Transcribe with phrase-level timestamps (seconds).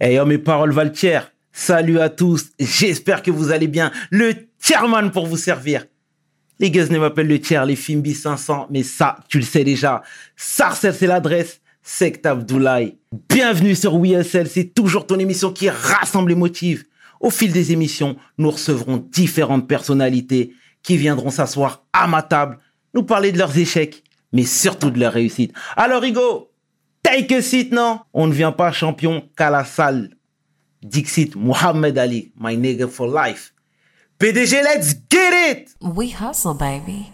[0.00, 0.92] Hey, oh, mes paroles valent.
[1.50, 2.50] Salut à tous.
[2.60, 3.90] J'espère que vous allez bien.
[4.10, 4.32] Le
[4.62, 5.86] chairman pour vous servir.
[6.60, 10.02] Les gars ne m'appellent le tiers, les Fimbi 500, mais ça, tu le sais déjà.
[10.36, 11.60] Sarcel, c'est l'adresse.
[11.82, 12.96] Sect Abdoulaye.
[13.28, 16.84] Bienvenue sur WSL, c'est toujours ton émission qui rassemble les motifs.
[17.18, 20.52] Au fil des émissions, nous recevrons différentes personnalités
[20.84, 22.60] qui viendront s'asseoir à ma table,
[22.94, 25.52] nous parler de leurs échecs, mais surtout de leurs réussites.
[25.76, 26.47] Alors, Hugo,
[27.40, 28.00] seat, non?
[28.12, 30.10] On ne vient pas champion qu'à la salle.
[30.82, 33.52] Dixit, Muhammad Ali, my nigga for life.
[34.18, 37.10] PDG, let's get it We hustle, baby.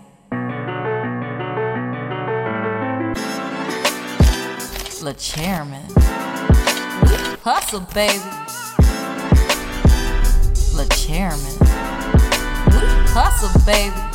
[5.03, 5.85] The chairman.
[7.45, 8.19] Hustle, baby.
[10.77, 11.57] The chairman.
[13.13, 14.14] Hustle, baby.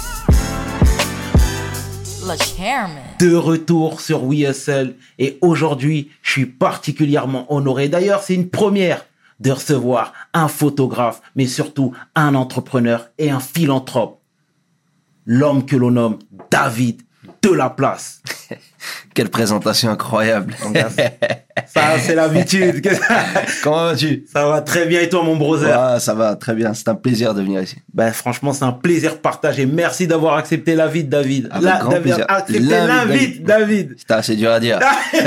[3.19, 7.89] De retour sur WeHustle et aujourd'hui, je suis particulièrement honoré.
[7.89, 9.05] D'ailleurs, c'est une première
[9.39, 14.21] de recevoir un photographe, mais surtout un entrepreneur et un philanthrope.
[15.25, 16.19] L'homme que l'on nomme
[16.51, 17.01] David
[17.41, 18.21] de la place.
[19.13, 20.55] Quelle présentation incroyable.
[21.67, 22.81] Ça, c'est l'habitude.
[23.63, 24.25] Comment vas-tu?
[24.31, 25.77] Ça va très bien et toi, mon brother?
[25.77, 26.73] Ah, Ça va très bien.
[26.73, 27.75] C'est un plaisir de venir ici.
[27.93, 29.65] Ben, franchement, c'est un plaisir partagé.
[29.65, 31.49] Merci d'avoir accepté l'invite, David.
[31.51, 33.95] Avec La- grand accepté L'invite, David.
[33.97, 34.79] C'était assez dur à dire.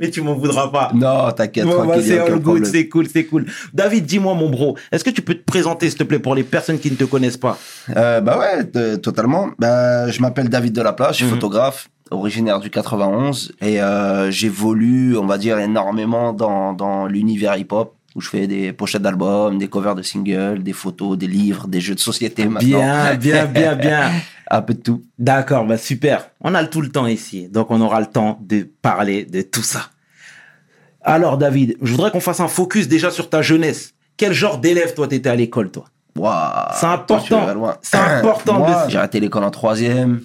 [0.00, 0.90] Mais tu m'en voudras pas.
[0.94, 3.46] non, t'inquiète, Bon, bah, c'est all good, c'est cool, c'est cool.
[3.72, 6.42] David, dis-moi, mon bro, est-ce que tu peux te présenter, s'il te plaît, pour les
[6.44, 7.58] personnes qui ne te connaissent pas?
[7.96, 9.50] Euh, bah ouais, totalement.
[9.58, 11.30] Bah, je m'appelle David Delaplace, je suis Mhm.
[11.32, 17.94] photographe, originaire du 91, et euh, j'évolue, on va dire, énormément dans, dans l'univers hip-hop,
[18.14, 21.80] où je fais des pochettes d'albums, des covers de singles, des photos, des livres, des
[21.80, 22.68] jeux de société maintenant.
[22.78, 24.10] Bien, bien, bien, bien.
[24.50, 25.02] Un peu de tout.
[25.18, 26.28] D'accord, bah super.
[26.42, 29.62] On a tout le temps ici, donc on aura le temps de parler de tout
[29.62, 29.86] ça.
[31.00, 33.94] Alors, David, je voudrais qu'on fasse un focus déjà sur ta jeunesse.
[34.16, 35.86] Quel genre d'élève, toi, t'étais à l'école, toi?
[36.16, 37.46] Waouh, C'est important.
[37.80, 40.20] C'est important Moi, de- j'ai arrêté l'école en troisième.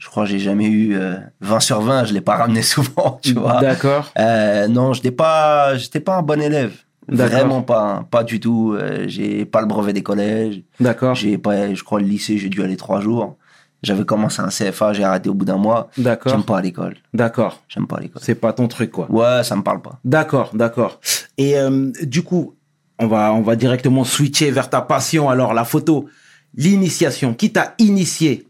[0.00, 2.04] Je crois que j'ai jamais eu euh, 20 sur 20.
[2.06, 3.60] Je l'ai pas ramené souvent, tu vois.
[3.60, 4.10] D'accord.
[4.18, 6.72] Euh, non, j'étais pas, j'étais pas un bon élève.
[7.06, 7.38] D'accord.
[7.38, 8.06] Vraiment pas, hein.
[8.10, 8.74] pas du tout.
[8.74, 10.62] Euh, j'ai pas le brevet des collèges.
[10.80, 11.14] D'accord.
[11.14, 13.36] J'ai pas, je crois le lycée, j'ai dû aller trois jours.
[13.82, 15.90] J'avais commencé un CFA, j'ai arrêté au bout d'un mois.
[15.96, 16.32] D'accord.
[16.32, 16.96] J'aime pas l'école.
[17.14, 17.62] D'accord.
[17.68, 18.22] J'aime pas l'école.
[18.24, 19.10] C'est pas ton truc, quoi.
[19.10, 19.98] Ouais, ça me parle pas.
[20.04, 21.00] D'accord, d'accord.
[21.38, 22.54] Et euh, du coup,
[22.98, 26.08] on va, on va directement switcher vers ta passion, alors la photo.
[26.54, 28.49] L'initiation, qui t'a initié?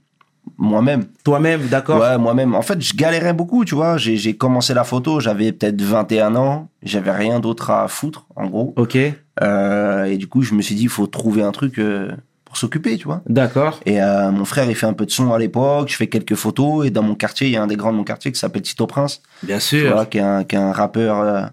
[0.58, 1.04] Moi-même.
[1.24, 2.54] Toi-même, d'accord Ouais, moi-même.
[2.54, 3.96] En fait, je galérais beaucoup, tu vois.
[3.96, 6.68] J'ai, commencé la photo, j'avais peut-être 21 ans.
[6.82, 8.72] J'avais rien d'autre à foutre, en gros.
[8.76, 8.96] Ok,
[9.42, 12.10] Euh, et du coup, je me suis dit, il faut trouver un truc euh,
[12.44, 13.22] pour s'occuper, tu vois.
[13.26, 13.80] d'accord.
[13.86, 15.88] Et euh, mon frère, il fait un peu de son à l'époque.
[15.88, 16.86] Je fais quelques photos.
[16.86, 18.62] Et dans mon quartier, il y a un des grands de mon quartier qui s'appelle
[18.62, 19.22] Tito Prince.
[19.42, 19.92] Bien Tu sûr.
[19.92, 21.50] vois, qui est un, qui est un rappeur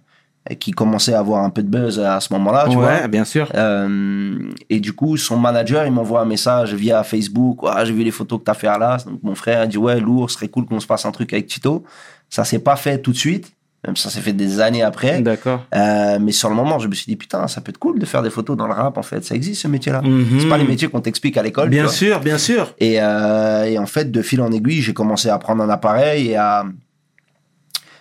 [0.56, 2.86] qui commençait à avoir un peu de buzz à ce moment-là, tu vois.
[2.88, 3.52] ouais, bien sûr.
[3.56, 4.38] Euh,
[4.70, 7.60] et du coup, son manager, il m'envoie un message via Facebook.
[7.68, 9.06] Ah, j'ai vu les photos que t'as fait à l'as.
[9.06, 11.34] Donc, mon frère a dit, ouais, lourd, ce serait cool qu'on se passe un truc
[11.34, 11.84] avec Tito.
[12.30, 13.52] Ça s'est pas fait tout de suite.
[13.86, 15.22] Même ça s'est fait des années après.
[15.22, 15.64] D'accord.
[15.76, 18.06] Euh, mais sur le moment, je me suis dit, putain, ça peut être cool de
[18.06, 19.24] faire des photos dans le rap, en fait.
[19.24, 20.02] Ça existe, ce métier-là.
[20.02, 20.40] Mhm.
[20.40, 21.70] C'est pas les métiers qu'on t'explique à l'école.
[21.70, 22.74] Bien sûr, bien sûr.
[22.80, 26.30] Et, euh, et en fait, de fil en aiguille, j'ai commencé à prendre un appareil
[26.30, 26.66] et à.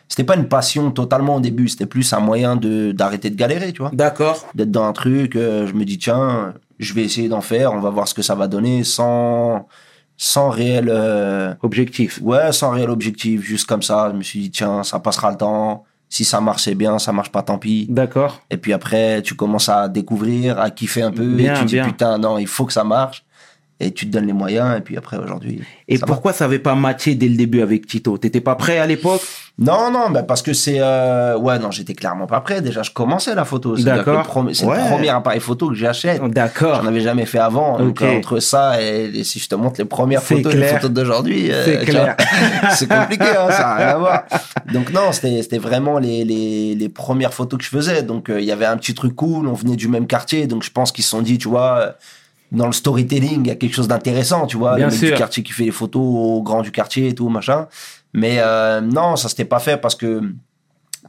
[0.08, 3.72] C'était pas une passion totalement au début, c'était plus un moyen de d'arrêter de galérer,
[3.72, 3.90] tu vois.
[3.92, 4.46] D'accord.
[4.54, 7.80] D'être dans un truc, euh, je me dis, tiens, je vais essayer d'en faire, on
[7.80, 9.66] va voir ce que ça va donner sans,
[10.16, 10.88] sans réel.
[10.88, 12.20] euh, Objectif.
[12.22, 14.10] ouais, sans réel objectif, juste comme ça.
[14.12, 15.84] Je me suis dit, tiens, ça passera le temps.
[16.08, 17.86] Si ça marche, c'est bien, ça marche pas, tant pis.
[17.90, 18.40] D'accord.
[18.48, 21.68] Et puis après, tu commences à découvrir, à kiffer un peu, Bien, et tu te
[21.68, 21.84] dis, bien.
[21.86, 23.24] putain, non, il faut que ça marche.
[23.78, 25.60] Et tu te donnes les moyens, et puis après, aujourd'hui.
[25.86, 26.06] Et va.
[26.06, 28.16] pourquoi ça avait pas matché dès le début avec Tito?
[28.16, 29.20] T'étais pas prêt à l'époque?
[29.58, 30.78] Non, non, bah parce que c'est...
[30.80, 32.62] euh, Ouais, non, j'étais clairement pas prêt.
[32.62, 33.76] Déjà, je commençais la photo.
[33.76, 34.24] D'accord.
[34.52, 34.76] C'est Ouais.
[34.82, 36.22] le premier appareil photo que j'achète.
[36.30, 36.80] D'accord.
[36.82, 37.78] J'en avais jamais fait avant.
[37.78, 40.74] Donc, euh, entre ça et, si je te montre les premières photos et les clair.
[40.80, 42.16] photos d'aujourd'hui, euh, C'est clair.
[42.74, 44.24] c'est compliqué, hein, ça n'a rien à voir.
[44.72, 48.02] Donc non, c'était c'était vraiment les, les, les premières photos que je faisais.
[48.02, 50.64] Donc euh, il y avait un petit truc cool, on venait du même quartier, donc
[50.64, 51.90] je pense qu'ils se sont dit, tu vois, euh,
[52.52, 55.10] dans le storytelling, il y a quelque chose d'intéressant, tu vois, Bien le mec sûr.
[55.10, 57.66] du quartier qui fait les photos au grand du quartier et tout, machin.
[58.14, 60.22] Mais euh, non, ça s'était pas fait parce que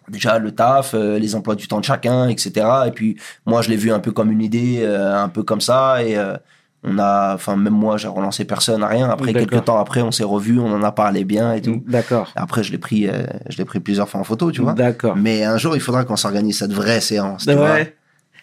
[0.10, 2.66] déjà le taf, euh, les emplois du temps de chacun, etc.
[2.88, 5.62] Et puis moi, je l'ai vu un peu comme une idée, euh, un peu comme
[5.62, 6.04] ça.
[6.04, 6.36] Et euh,
[6.84, 9.10] on a, enfin même moi, j'ai relancé personne, rien.
[9.10, 11.84] Après quelques temps après, on s'est revus, on en a parlé bien et tout.
[11.88, 12.32] D'accord.
[12.36, 14.74] Après, je l'ai pris, euh, je l'ai pris plusieurs fois en photo, tu vois.
[14.74, 15.16] D'accord.
[15.16, 17.46] Mais un jour, il faudra qu'on s'organise cette vraie séance.
[17.46, 17.80] Tu vois.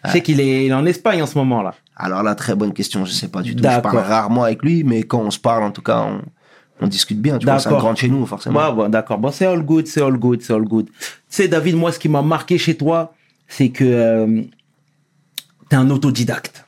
[0.04, 0.10] Ouais.
[0.10, 1.74] Je sais qu'il est, il est en Espagne en ce moment là.
[1.96, 3.04] Alors là, très bonne question.
[3.04, 3.62] Je sais pas du tout.
[3.62, 6.20] Je parle rarement avec lui, mais quand on se parle, en tout cas, on,
[6.80, 8.60] on discute bien, tu vois, c'est un grand chez nous, forcément.
[8.68, 9.18] Ouais, bon, d'accord.
[9.18, 10.86] Bon, c'est all good, c'est all good, c'est all good.
[10.90, 10.94] Tu
[11.28, 13.14] sais, David, moi, ce qui m'a marqué chez toi,
[13.48, 14.42] c'est que euh,
[15.68, 16.64] t'es un autodidacte.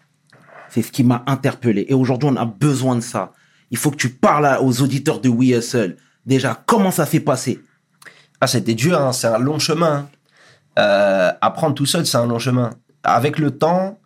[0.70, 1.86] C'est ce qui m'a interpellé.
[1.88, 3.32] Et aujourd'hui, on a besoin de ça.
[3.70, 5.96] Il faut que tu parles aux auditeurs de We Hustle.
[6.24, 7.60] Déjà, comment ça s'est passé?
[8.40, 9.92] Ah, c'était dur, hein, c'est un long chemin.
[9.92, 10.08] hein.
[10.78, 12.70] Euh, apprendre tout seul, c'est un long chemin.
[13.06, 13.98] Avec le temps,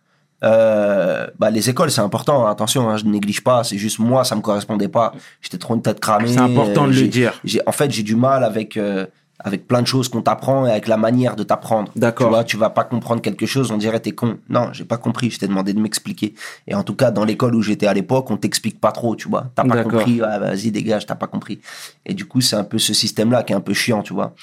[0.43, 2.47] euh, bah, les écoles, c'est important.
[2.47, 3.63] hein, attention, hein, je ne néglige pas.
[3.63, 5.13] C'est juste moi, ça me correspondait pas.
[5.41, 6.27] J'étais trop une tête cramée.
[6.27, 7.39] C'est important de le dire.
[7.65, 9.05] En fait, j'ai du mal avec euh,
[9.43, 11.91] avec plein de choses qu'on t'apprend et avec la manière de t'apprendre.
[11.95, 12.27] D'accord.
[12.27, 14.37] Tu vois, tu vas pas comprendre quelque chose, on dirait t'es con.
[14.49, 15.31] Non, j'ai pas compris.
[15.31, 16.33] Je t'ai demandé de m'expliquer.
[16.67, 19.15] Et en tout cas, dans l'école où j'étais à l'époque, on t'explique pas trop.
[19.15, 20.21] Tu vois, t'as pas compris.
[20.23, 21.59] Ah, vas-y, dégage, t'as pas compris.
[22.05, 24.33] Et du coup, c'est un peu ce système-là qui est un peu chiant, tu vois.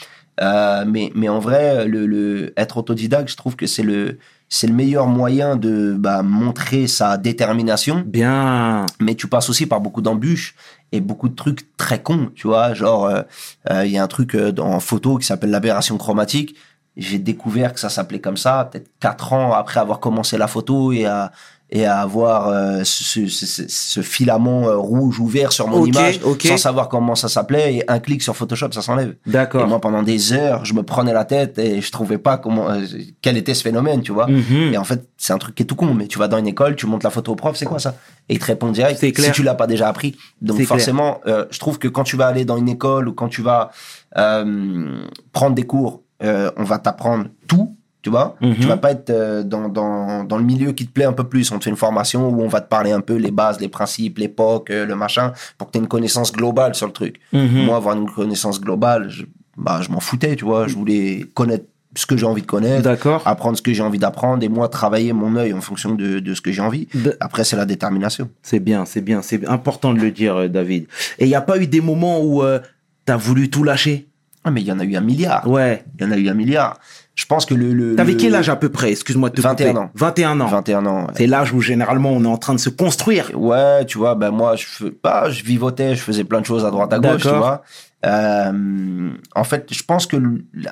[0.41, 4.67] Euh, mais, mais en vrai, le, le, être autodidacte, je trouve que c'est le, c'est
[4.67, 8.03] le meilleur moyen de bah, montrer sa détermination.
[8.07, 8.87] Bien.
[9.01, 10.55] Mais tu passes aussi par beaucoup d'embûches
[10.93, 12.73] et beaucoup de trucs très cons, tu vois.
[12.75, 13.23] Genre, euh,
[13.71, 16.57] euh, il y a un truc euh, en photo qui s'appelle l'aberration chromatique.
[16.97, 20.93] J'ai découvert que ça s'appelait comme ça, peut-être quatre ans après avoir commencé la photo
[20.93, 21.31] et à,
[21.71, 26.19] et à avoir euh, ce, ce, ce- ce filament euh, rouge ouvert sur mon image
[26.25, 26.43] ok.
[26.47, 29.17] sans savoir comment ça s'appelait et un clic sur Photoshop ça s'enlève.
[29.27, 29.67] Et D'accord.
[29.69, 32.81] moi pendant des heures je me prenais la tête et je trouvais pas comment euh,
[33.21, 34.27] quel était ce phénomène tu vois.
[34.29, 34.73] Mhm.
[34.73, 36.49] Et en fait c'est un truc qui est tout con mais tu vas dans une
[36.49, 37.97] école tu montres la photo au prof c'est quoi ça?
[38.31, 39.27] Et il te répond direct C'est clair.
[39.27, 40.17] si tu l'as pas déjà appris.
[40.41, 43.13] Donc C'est forcément euh, je trouve que quand tu vas aller dans une école ou
[43.13, 43.71] quand tu vas
[44.17, 48.55] euh, prendre des cours on va t'apprendre tout tu vois, Mhm.
[48.57, 51.25] tu vas pas être euh, dans, dans, dans le milieu qui te plaît un peu
[51.25, 51.51] plus.
[51.53, 53.69] On te fait une formation où on va te parler un peu les bases, les
[53.69, 57.21] principes, l'époque, euh, le machin, pour que tu aies une connaissance globale sur le truc.
[57.33, 57.65] Mhm.
[57.67, 59.25] Moi, avoir une connaissance globale, je,
[59.57, 60.69] bah, je m'en foutais, tu vois.
[60.69, 61.65] Je voulais connaître
[61.97, 63.23] ce que j'ai envie de connaître, D'accord.
[63.27, 66.35] apprendre ce que j'ai envie d'apprendre et moi, travailler mon œil en fonction de, de
[66.35, 66.87] ce que j'ai envie.
[67.19, 68.29] Après, c'est la détermination.
[68.43, 70.87] C'est bien, c'est bien, c'est important de le dire, euh, David.
[71.19, 72.61] Et il n'y a pas eu des moments où euh,
[73.07, 74.07] t'as voulu tout lâcher?
[74.45, 75.49] Ah, mais il y en a eu un milliard.
[75.49, 75.83] Ouais.
[75.99, 76.79] Il y en a eu un milliard.
[77.19, 77.73] Je pense que le.
[77.73, 78.93] le T'avais quel âge à peu près?
[78.93, 79.79] Excuse-moi de te 21 couper.
[79.81, 79.91] ans.
[79.97, 80.47] 21 ans.
[80.47, 81.01] 21 ans.
[81.01, 81.13] ouais.
[81.17, 83.33] C'est l'âge où généralement on est en train de se construire.
[83.35, 86.71] Ouais, tu vois, ben moi, je, bah, je vivotais, je faisais plein de choses à
[86.71, 87.63] droite à gauche, tu vois.
[88.07, 90.17] Euh, en fait, je pense que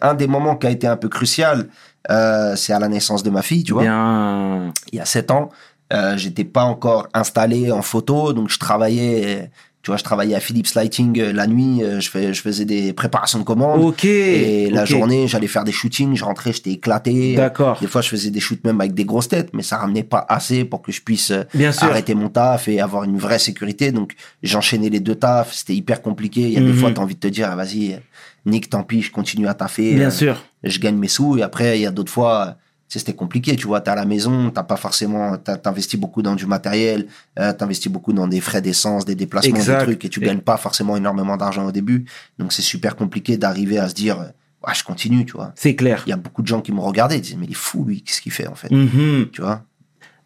[0.00, 1.66] un des moments qui a été un peu crucial,
[2.12, 3.82] euh, c'est à la naissance de ma fille, tu vois.
[3.82, 4.72] Bien.
[4.92, 5.48] Il y a sept ans,
[5.92, 9.50] euh, j'étais pas encore installé en photo, donc je travaillais,
[9.86, 12.64] tu vois, je travaillais à Philips Lighting euh, la nuit, euh, je, fais, je faisais
[12.64, 13.80] des préparations de commandes.
[13.84, 14.04] Ok.
[14.04, 17.36] Et la journée, j'allais faire des shootings, je rentrais, j'étais éclaté.
[17.36, 17.78] D'accord.
[17.80, 20.26] Des fois, je faisais des shoots même avec des grosses têtes, mais ça ramenait pas
[20.28, 21.84] assez pour que je puisse euh, sûr.
[21.84, 23.92] arrêter mon taf et avoir une vraie sécurité.
[23.92, 26.40] Donc, j'enchaînais les deux tafs, c'était hyper compliqué.
[26.40, 26.78] Il y a des Mhm.
[26.78, 27.96] fois, t'as envie de te dire, ah, vas-y,
[28.44, 29.94] Nick, tant pis, je continue à taffer.
[29.94, 30.42] Bien euh, sûr.
[30.64, 31.38] Je gagne mes sous.
[31.38, 32.56] Et après, il y a d'autres fois,
[32.88, 33.56] c'était compliqué.
[33.56, 37.06] Tu vois, t'es à la maison, t'as pas forcément, t'as- t'investis beaucoup dans du matériel,
[37.38, 39.78] euh, t'investis beaucoup dans des frais d'essence, des déplacements, Exact.
[39.80, 42.04] des trucs, et tu gagnes pas forcément énormément d'argent au début.
[42.38, 44.18] Donc, c'est super compliqué d'arriver à se dire,
[44.66, 45.52] ouais, je continue, tu vois.
[45.56, 46.02] C'est clair.
[46.06, 47.84] Il y a beaucoup de gens qui me regardaient, ils disaient, mais il est fou,
[47.84, 48.70] lui, qu'est-ce qu'il fait, en fait?
[48.70, 49.28] Mhm.
[49.32, 49.62] Tu vois?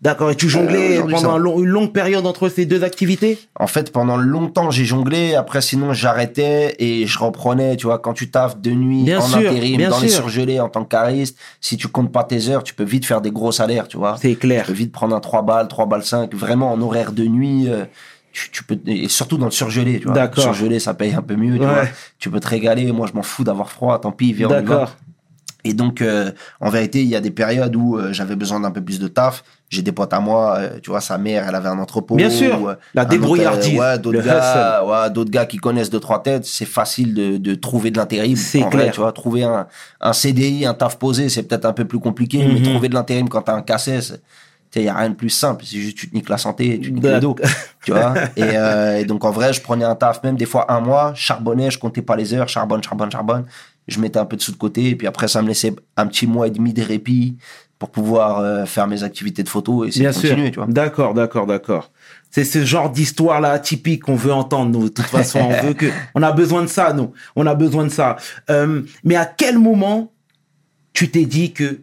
[0.03, 0.31] D'accord.
[0.31, 3.39] Et tu jonglais aujourd'hui, pendant un long- une longue période entre ces deux activités?
[3.59, 5.35] En fait, pendant longtemps, j'ai jonglé.
[5.35, 7.77] Après, sinon, j'arrêtais et je reprenais.
[7.77, 10.59] Tu vois, quand tu taffes de nuit, Bien en sûr, intérim, bien dans les surgelés,
[10.59, 13.31] en tant que cariste, si tu comptes pas tes heures, tu peux vite faire des
[13.31, 14.17] gros salaires, tu vois.
[14.21, 14.65] C'est Tu clair.
[14.65, 17.69] peux vite prendre un 3 balles, 3 balles 5, vraiment en horaire de nuit.
[17.69, 17.85] euh,
[18.33, 20.15] tu, tu peux, et surtout dans le surgelé, tu vois.
[20.15, 20.45] D'accord.
[20.45, 21.67] Surgelé, ça paye un peu mieux, tu Ouais.
[21.67, 21.85] vois.
[22.19, 22.91] Tu peux te régaler.
[22.93, 23.99] Moi, je m'en fous d'avoir froid.
[24.01, 24.89] Tant pis, viens, on y va.
[25.65, 26.31] Et donc, euh,
[26.61, 29.09] en vérité, il y a des périodes où euh, j'avais besoin d'un peu plus de
[29.09, 29.45] taf.
[29.69, 32.17] J'ai des potes à moi, euh, tu vois, sa mère, elle avait un entrepôt.
[32.17, 35.91] Bien sûr, ou, euh, la débrouillardise, euh, ouais, d'autres gars, ouais, d'autres gars qui connaissent
[35.91, 36.45] deux trois têtes.
[36.45, 38.35] C'est facile de, de trouver de l'intérim.
[38.37, 38.93] C'est vrai, clair.
[38.93, 39.69] tu vois, trouver un,
[40.01, 42.55] un CDI, un taf posé, c'est peut-être un peu plus compliqué, Mhm.
[42.55, 43.63] mais trouver de l'intérim quand t'as un
[44.73, 45.65] tu sais, y a rien de plus simple.
[45.67, 47.35] C'est juste tu te niques la santé, tu te niques le dos,
[47.85, 48.15] tu vois.
[48.37, 51.13] Et, euh, et donc en vrai, je prenais un taf même des fois un mois,
[51.15, 53.45] charbonnais, je comptais pas les heures, charbonne, charbonne, charbonne.
[53.89, 56.07] Je mettais un peu de sous de côté et puis après ça me laissait un
[56.07, 57.37] petit mois et demi de répit
[57.81, 60.29] pour pouvoir euh, faire mes activités de photo et essayer Bien de sûr.
[60.29, 60.67] continuer, tu vois.
[60.69, 61.91] D'accord, d'accord, d'accord.
[62.31, 64.85] C'est ce genre d'histoire là atypique qu'on veut entendre nous.
[64.85, 67.13] De toute façon, on veut que, on a besoin de ça, nous.
[67.37, 68.17] On a besoin de ça.
[68.51, 70.13] Euh, mais à quel moment
[70.93, 71.81] tu t'es dit que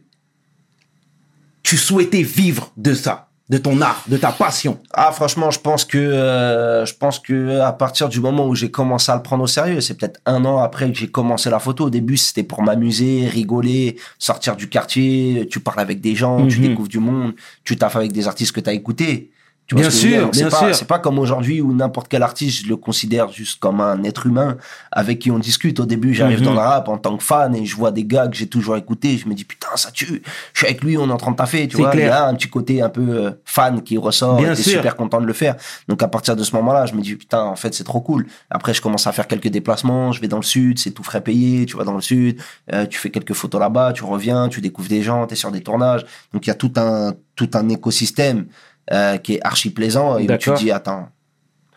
[1.64, 5.86] tu souhaitais vivre de ça, de ton art, de ta passion Ah franchement, je pense
[5.86, 9.44] que euh, je pense que à partir du moment où j'ai commencé à le prendre
[9.44, 11.86] au sérieux, c'est peut-être un an après que j'ai commencé la photo.
[11.86, 15.48] Au début, c'était pour m'amuser, rigoler, sortir du quartier.
[15.50, 16.68] Tu parles avec des gens, tu Mhm.
[16.70, 19.32] découvres du monde, tu taffes avec des artistes que tu as écoutés.
[19.68, 20.74] Tu vois Bien ce que sûr, c'est pas-.
[20.74, 24.26] C'est pas comme aujourd'hui où n'importe quel artiste, je le considère juste comme un être
[24.26, 24.56] humain
[24.94, 25.82] avec qui on discute.
[25.82, 26.46] Au début, j'arrive Mhm.
[26.46, 28.78] dans le rap en tant que fan et je vois des gars que j'ai toujours
[28.78, 29.18] écoutés.
[29.18, 30.22] Je me dis, putain, ça tue.
[30.54, 31.90] Je suis avec lui, on est en train de taffer, tu vois.
[31.94, 32.14] Il y clair.
[32.14, 34.72] a un petit côté un peu euh, fan qui ressort Bien et sûr.
[34.78, 35.56] super content de le faire.
[35.90, 38.26] Donc, à partir de ce moment-là, je me dis, putain, en fait, c'est trop cool.
[38.50, 40.14] Après, je commence à faire quelques déplacements.
[40.14, 41.66] Je vais dans le sud, c'est tout frais payé.
[41.66, 42.40] Tu vas dans le sud,
[42.72, 45.62] euh, tu fais quelques photos là-bas, tu reviens, tu découvres des gens, t'es sur des
[45.62, 46.06] tournages.
[46.34, 48.46] Donc, il y a tout un, tout un écosystème
[48.92, 51.10] euh, qui est archi plaisant et où tu dis, attends,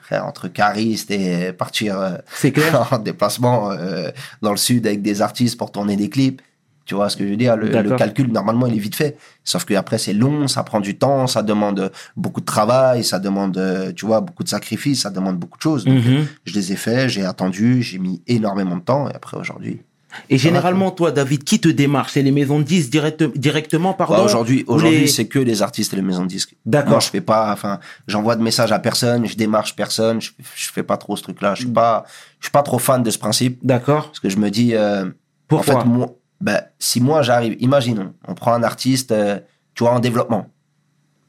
[0.00, 2.88] frère, entre cariste et partir euh, clair.
[2.92, 4.10] en déplacement euh,
[4.42, 6.42] dans le sud avec des artistes pour tourner des clips.
[6.86, 7.56] Tu vois ce que je veux dire?
[7.56, 9.16] Le, le calcul, normalement, il est vite fait.
[9.44, 13.20] Sauf que après c'est long, ça prend du temps, ça demande beaucoup de travail, ça
[13.20, 15.84] demande, euh, tu vois, beaucoup de sacrifices, ça demande beaucoup de choses.
[15.84, 16.26] Donc, Mhm.
[16.44, 19.08] Je les ai faits, j'ai attendu, j'ai mis énormément de temps.
[19.08, 19.82] Et après, aujourd'hui...
[20.28, 24.16] Et généralement, toi, David, qui te démarche C'est les maisons de 10 direct, directement, pardon
[24.16, 26.56] Ouais, aujourd'hui, Ou aujourd'hui, les- c'est que les artistes et les maisons de disques.
[26.66, 27.00] D'accord.
[27.00, 30.82] Je fais pas, enfin, j'envoie de messages à personne, je démarche personne, je, je fais
[30.82, 31.52] pas trop ce truc-là.
[31.52, 31.56] Mm.
[31.56, 32.04] Je suis pas,
[32.40, 33.58] je suis pas trop fan de ce principe.
[33.62, 34.06] D'accord.
[34.06, 35.06] Parce que je me dis, euh,
[35.48, 39.38] Pourquoi en fait, moi, ben, si moi j'arrive, imaginons, on prend un artiste, euh,
[39.74, 40.46] tu vois, en développement.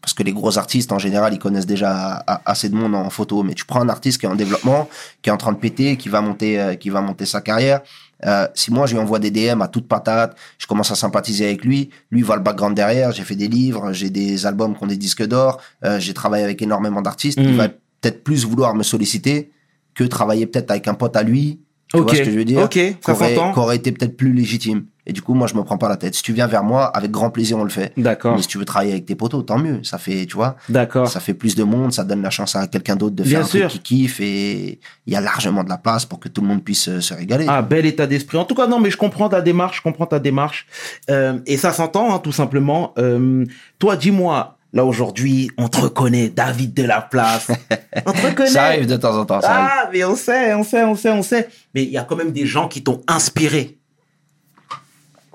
[0.02, 3.44] Parce que les gros artistes, en général, ils connaissent déjà assez de monde en photo.
[3.44, 4.90] Mais tu prends un artiste qui est en développement,
[5.22, 7.82] qui est en train de péter, qui va monter, euh, qui va monter sa carrière.
[8.26, 11.46] Euh, si moi je lui envoie des DM à toute patate, je commence à sympathiser
[11.46, 11.90] avec lui.
[12.12, 13.12] Lui voit le background derrière.
[13.12, 15.60] J'ai fait des livres, j'ai des albums qui ont des disques d'or.
[15.84, 17.40] euh, j'ai travaillé avec énormément d'artistes.
[17.40, 17.46] Mhm.
[17.50, 19.52] Il va peut-être plus vouloir me solliciter
[19.94, 21.60] que travailler peut-être avec un pote à lui.
[21.88, 22.80] Tu vois ce que je veux dire Ok,
[23.50, 23.52] ça.
[23.54, 24.86] Qu'aurait été peut-être plus légitime.
[25.08, 26.14] Et du coup, moi, je me prends pas la tête.
[26.16, 27.92] Si tu viens vers moi, avec grand plaisir, on le fait.
[27.98, 28.36] D'accord.
[28.36, 29.84] Mais si tu veux travailler avec tes potos, tant mieux.
[29.84, 31.08] Ça fait, tu vois, D'accord.
[31.08, 33.42] ça fait plus de monde, ça donne la chance à quelqu'un d'autre de faire Bien
[33.42, 33.70] un sûr.
[33.70, 36.48] truc qui kiffe et il y a largement de la place pour que tout le
[36.48, 37.46] monde puisse euh, se régaler.
[37.50, 38.38] Ah, bel état d'esprit.
[38.38, 40.68] En tout cas, non, mais je comprends ta démarche, je comprends ta démarche.
[41.10, 42.94] Euh, et ça s'entend, hein, tout simplement.
[43.00, 43.46] Euh,
[43.80, 47.48] toi, dis-moi, là, aujourd'hui, on te reconnaît, David de la place.
[48.06, 48.50] on te reconnaît.
[48.50, 49.70] ça arrive de temps en temps, ça arrive.
[49.74, 51.50] Ah, mais on sait, on sait, on sait, on sait.
[51.74, 53.80] Mais il y a quand même des gens qui t'ont inspiré.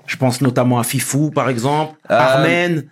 [0.07, 2.89] Je pense notamment à Fifou, par exemple, Euh, Armen.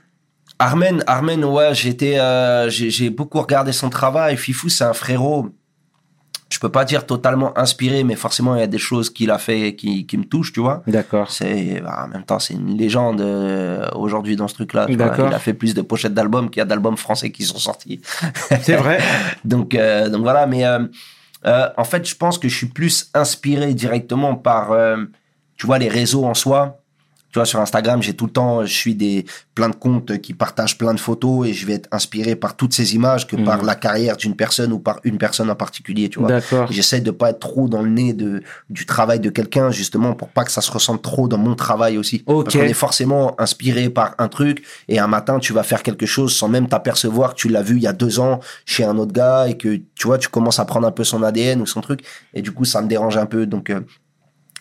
[0.59, 4.37] Armen, Armen, ouais, j'étais, euh, j'ai beaucoup regardé son travail.
[4.37, 5.49] Fifou, c'est un frérot.
[6.49, 9.37] Je peux pas dire totalement inspiré, mais forcément, il y a des choses qu'il a
[9.39, 10.83] fait qui, qui me touchent, tu vois.
[10.87, 11.31] D'accord.
[11.31, 14.85] C'est, bah, en même temps, c'est une légende euh, aujourd'hui dans ce truc-là.
[14.85, 15.27] D'accord.
[15.27, 17.99] Il a fait plus de pochettes d'albums qu'il y a d'albums français qui sont sortis.
[18.61, 18.99] C'est vrai.
[19.43, 20.79] donc, euh, donc voilà, mais euh,
[21.45, 24.97] euh, en fait, je pense que je suis plus inspiré directement par, euh,
[25.57, 26.79] tu vois, les réseaux en soi.
[27.35, 29.25] Tu vois, sur Instagram, j'ai tout le temps, je suis des
[29.55, 32.71] plein de comptes qui partagent plein de photos et je vais être inspiré par toutes
[32.73, 33.65] ces images que par Mhm.
[33.65, 36.29] la carrière d'une personne ou par une personne en particulier, tu vois.
[36.29, 36.71] D'accord.
[36.71, 40.29] J'essaie de pas être trop dans le nez de, du travail de quelqu'un, justement, pour
[40.29, 42.23] pas que ça se ressente trop dans mon travail aussi.
[42.25, 42.45] Ok.
[42.45, 46.05] Parce qu'on est forcément inspiré par un truc, et un matin, tu vas faire quelque
[46.05, 48.97] chose sans même t'apercevoir que tu l'as vu il y a deux ans chez un
[48.97, 51.65] autre gars, et que, tu vois, tu commences à prendre un peu son ADN ou
[51.65, 51.99] son truc,
[52.33, 53.45] et du coup, ça me dérange un peu.
[53.45, 53.81] Donc, euh,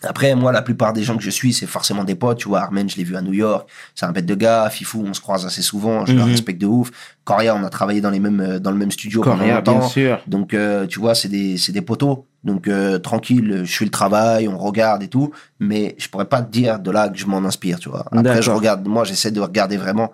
[0.05, 2.37] après, moi, la plupart des gens que je suis, c'est forcément des potes.
[2.39, 3.69] Tu vois, Armen, je l'ai vu à New York.
[3.95, 4.69] C'est un bête de gars.
[4.69, 6.05] Fifou, on se croise assez souvent.
[6.05, 6.31] Je le Mhm.
[6.31, 6.91] respecte de ouf.
[7.23, 9.79] Coria, on a travaillé dans les mêmes, euh, dans le même studio pendant Coréen, longtemps.
[9.79, 10.19] bien sûr.
[10.27, 12.27] Donc, euh, tu vois, c'est des, c'est des poteaux.
[12.43, 15.31] Donc, euh, tranquille, je fais le travail, on regarde et tout.
[15.59, 18.05] Mais je pourrais pas te dire de là que je m'en inspire, tu vois.
[18.11, 20.11] Après, je regarde, moi, j'essaie de regarder vraiment.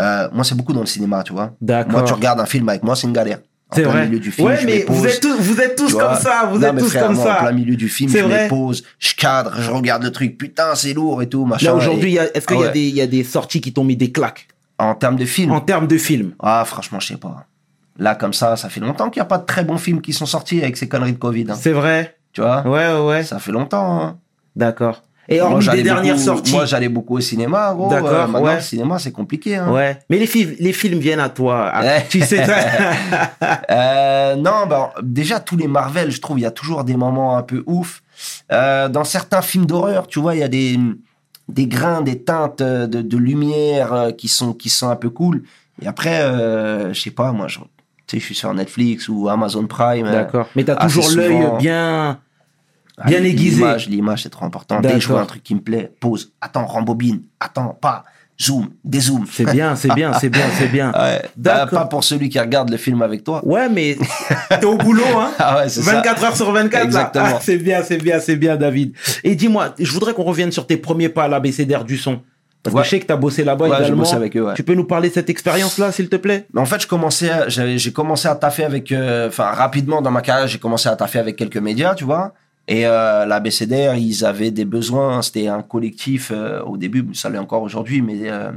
[0.00, 1.52] Euh, moi, c'est beaucoup dans le cinéma, tu vois.
[1.60, 1.92] D'accord.
[1.92, 3.40] Moi, tu regardes un film avec moi, c'est une galère.
[3.74, 4.06] C'est vrai.
[4.06, 6.48] milieu du film, ouais, je mais vous êtes tous, vous êtes tous comme ça.
[6.50, 7.36] Vous Non, êtes mais tous frère, comme moi, ça.
[7.38, 8.42] En plein milieu du film, je vrai.
[8.44, 10.36] les pose, je cadre, je regarde le truc.
[10.38, 11.66] Putain, c'est lourd et tout, machin.
[11.66, 12.72] Là, aujourd'hui, Et- y a- est-ce qu'il Ah y, a ouais.
[12.72, 14.48] des- il y a des sorties qui t'ont mis des claques?
[14.78, 17.46] En termes de film, en termes de films ah, franchement, je sais pas.
[17.98, 20.12] Là, comme ça, ça fait longtemps qu'il n'y a pas de très bons films qui
[20.12, 21.46] sont sortis avec ces conneries de Covid.
[21.50, 21.54] hein.
[21.60, 22.66] C'est vrai Tu vois?
[22.66, 23.22] Ouais, ouais, ouais.
[23.24, 24.00] Ça fait longtemps.
[24.02, 24.18] Hein.
[24.56, 25.02] D'accord.
[25.28, 26.52] Et hormis des dernières beaucoup- sorties.
[26.52, 27.88] Moi, j'allais beaucoup au cinéma, gros.
[27.88, 28.54] D'accord, Euh, maintenant, ouais.
[28.56, 29.56] le cinéma, c'est compliqué.
[29.56, 29.70] Hein.
[29.70, 29.98] Ouais.
[30.10, 31.70] Mais les, films, les films viennent à toi.
[31.72, 32.06] Ah, Ouais.
[32.08, 32.44] tu sais.
[33.70, 37.36] Euh, non, bah, déjà, tous les Marvel, je trouve, il y a toujours des moments
[37.36, 38.02] un peu ouf.
[38.52, 40.78] Euh, dans certains films d'horreur, tu vois, il y a des,
[41.48, 45.42] des grains, des teintes de, de lumière qui, sont, qui sont un peu cool.
[45.80, 46.20] Et après,
[46.92, 47.64] je sais pas, moi, je, tu
[48.06, 50.06] sais, je suis sur Netflix ou Amazon Prime.
[50.06, 50.48] euh, D'accord.
[50.56, 52.18] Mais t'as toujours l'œil bien.
[53.04, 53.56] Ah, Bien aiguisé.
[53.56, 54.80] L'image, l'image, c'est trop important.
[54.80, 58.04] Dès que je vois un truc qui me plaît, pause, attends, rembobine, attends, pas,
[58.40, 59.26] zoom, dézoom.
[59.30, 60.92] C'est bien, c'est bien, c'est bien, c'est bien.
[60.96, 61.22] Ouais.
[61.36, 63.40] Bah, pas pour celui qui regarde le film avec toi.
[63.44, 63.96] Ouais, mais
[64.60, 65.94] t'es au boulot, hein Ah ouais, c'est ça.
[65.96, 66.84] 24 heures sur 24, là.
[66.84, 67.24] Exactement.
[67.28, 68.94] Ah, c'est bien, c'est bien, c'est bien, David.
[69.24, 72.20] Et dis-moi, je voudrais qu'on revienne sur tes premiers pas à l'ABCDR du son.
[72.62, 73.98] Parce que je sais que t'as bossé là-bas Ouais, également.
[73.98, 74.54] bossé avec eux, ouais.
[74.54, 76.46] Tu peux nous parler de cette expérience-là, s'il te plaît?
[76.54, 80.20] Mais en fait, je commençais, j'ai commencé à taffer avec, euh, enfin rapidement dans ma
[80.22, 82.34] carrière, j'ai commencé à taffer avec quelques médias, tu vois.
[82.72, 85.20] Et euh, la BCDR, ils avaient des besoins.
[85.22, 88.52] C'était un collectif euh, au début, ça l'est encore aujourd'hui, mais euh,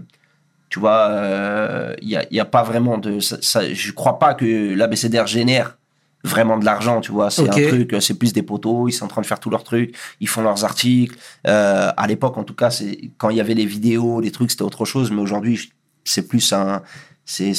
[0.69, 3.19] Tu vois, euh, il y, a, y a pas vraiment de.
[3.19, 5.77] Ça, ça- je crois pas que l'ABCDR génère
[6.23, 7.29] vraiment de l'argent, tu vois.
[7.29, 9.63] C'est un truc, c'est plus des poteaux, ils sont en train de faire tous leurs
[9.71, 11.15] trucs, ils font leurs articles.
[11.43, 14.63] À l'époque, en tout cas, c'est quand il y avait les vidéos, les trucs, c'était
[14.71, 15.71] autre chose, mais aujourd'hui,
[16.03, 16.81] c'est plus un.
[17.27, 17.53] C'est,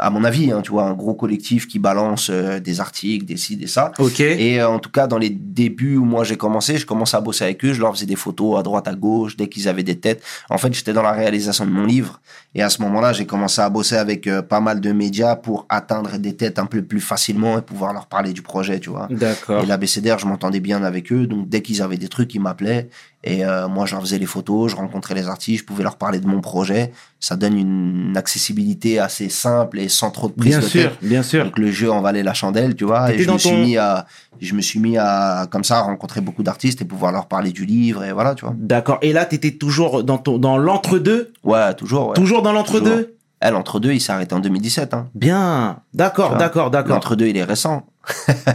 [0.00, 3.36] à mon avis, hein, tu vois, un gros collectif qui balance euh, des articles, des
[3.36, 3.92] ci, des ça.
[4.00, 4.18] Ok.
[4.18, 7.20] Et euh, en tout cas, dans les débuts où moi j'ai commencé, je commençais à
[7.20, 9.84] bosser avec eux, je leur faisais des photos à droite, à gauche, dès qu'ils avaient
[9.84, 10.24] des têtes.
[10.50, 12.20] En fait, j'étais dans la réalisation de mon livre.
[12.56, 15.66] Et à ce moment-là, j'ai commencé à bosser avec euh, pas mal de médias pour
[15.68, 19.06] atteindre des têtes un peu plus facilement et pouvoir leur parler du projet, tu vois.
[19.08, 19.62] D'accord.
[19.62, 21.28] Et l'ABCDR, je m'entendais bien avec eux.
[21.28, 22.88] Donc, dès qu'ils avaient des trucs, ils m'appelaient.
[23.24, 25.96] Et euh, moi, je leur faisais les photos, je rencontrais les artistes, je pouvais leur
[25.96, 26.92] parler de mon projet.
[27.24, 30.98] Ça donne une accessibilité assez simple et sans trop de prise Bien de sûr, tête.
[31.08, 31.44] bien sûr.
[31.44, 33.12] Donc le jeu en valait la chandelle, tu vois.
[33.12, 34.06] Et je me suis mis à,
[34.40, 37.52] je me suis mis à, comme ça, à rencontrer beaucoup d'artistes et pouvoir leur parler
[37.52, 38.54] du livre et voilà, tu vois.
[38.58, 38.98] D'accord.
[39.02, 41.32] Et là, t'étais toujours dans ton, dans l'entre-deux?
[41.44, 42.08] Ouais, toujours.
[42.08, 42.14] Ouais.
[42.14, 43.14] Toujours dans l'entre-deux?
[43.38, 44.92] Elle, entre deux, il s'est arrêté en 2017.
[44.92, 45.08] Hein.
[45.14, 45.78] Bien.
[45.94, 46.94] D'accord, d'accord, d'accord.
[46.96, 47.86] L'entre deux, il est récent.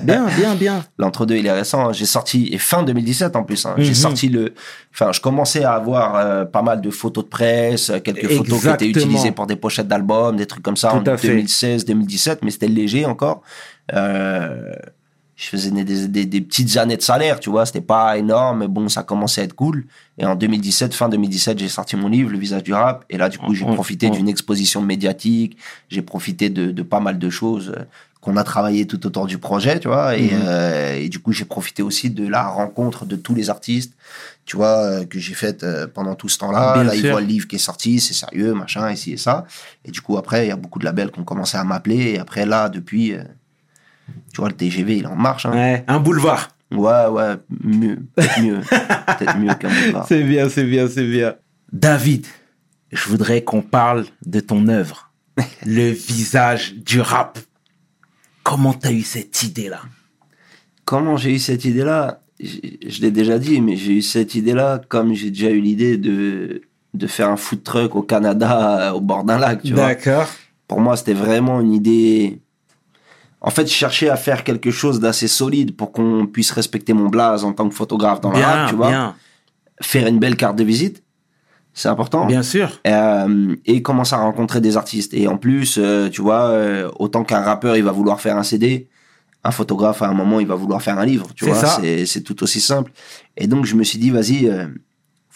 [0.03, 0.83] Bien, bien, bien.
[0.97, 1.93] L'entre deux, il est récent.
[1.93, 3.65] J'ai sorti et fin 2017 en plus.
[3.65, 3.75] Hein.
[3.77, 3.83] Mhm.
[3.83, 4.53] J'ai sorti le.
[4.93, 8.61] Enfin, je commençais à avoir euh, pas mal de photos de presse, euh, quelques photos
[8.61, 11.29] qui étaient utilisées pour des pochettes d'albums, des trucs comme ça Tout en à fait.
[11.29, 13.41] 2016, 2017, mais c'était léger encore.
[13.93, 14.73] Euh,
[15.39, 18.67] je faisais des, des, des- petites années de salaire, tu vois, c'était pas énorme, mais
[18.67, 19.85] bon, ça commençait à être cool.
[20.17, 23.29] Et en 2017, fin 2017, j'ai sorti mon livre, Le visage du rap, et là,
[23.29, 25.55] du coup, j'ai profité d'une exposition médiatique,
[25.89, 27.83] j'ai profité de, de pas mal de choses euh,
[28.19, 30.41] qu'on a travaillé tout autour du projet, tu vois, et, Mhm.
[30.43, 33.93] euh, et du coup, j'ai profité aussi de la rencontre de tous les artistes,
[34.45, 36.73] tu vois, euh, que j'ai faite euh, pendant tout ce temps-là.
[36.73, 39.45] Bien Là, ils voient le livre qui est sorti, c'est sérieux, machin, ici et ça.
[39.85, 42.13] Et du coup, après, il y a beaucoup de labels qui ont commencé à m'appeler,
[42.13, 43.21] et après, là, depuis, euh,
[44.33, 45.51] tu vois, le TGV, il est en marche, hein.
[45.51, 45.83] Ouais.
[45.87, 46.49] Un boulevard.
[46.71, 50.05] Ouais, ouais, mieux, peut-être mieux, peut-être mieux qu'un boulevard.
[50.07, 51.35] C'est bien, c'est bien, c'est bien.
[51.71, 52.25] David,
[52.91, 55.11] je voudrais qu'on parle de ton œuvre.
[55.65, 57.39] Le visage du rap.
[58.43, 59.81] Comment t'as eu cette idée-là?
[60.85, 62.21] Comment j'ai eu cette idée-là?
[62.39, 65.97] Je, je l'ai déjà dit, mais j'ai eu cette idée-là comme j'ai déjà eu l'idée
[65.97, 66.61] de,
[66.93, 69.87] de faire un food truck au Canada, euh, au bord d'un lac, tu vois.
[69.87, 70.27] D'accord.
[70.67, 72.41] Pour moi, c'était vraiment une idée.
[73.41, 77.07] En fait, je cherchais à faire quelque chose d'assez solide pour qu'on puisse respecter mon
[77.07, 78.87] blaze en tant que photographe dans Bien, rap, tu vois.
[78.89, 79.15] bien,
[79.81, 81.03] Faire une belle carte de visite,
[81.73, 82.25] c'est important.
[82.25, 82.71] bien sûr.
[82.87, 85.13] Euh, et commencer à rencontrer des artistes.
[85.13, 88.43] Et en plus, euh, tu vois, euh, autant qu'un rappeur, il va vouloir faire un
[88.43, 88.89] CD,
[89.43, 91.27] un photographe, à un moment, il va vouloir faire un livre.
[91.35, 92.91] Tu vois, c'est tout aussi simple.
[93.37, 94.51] Et donc, je me suis dit, vas-y,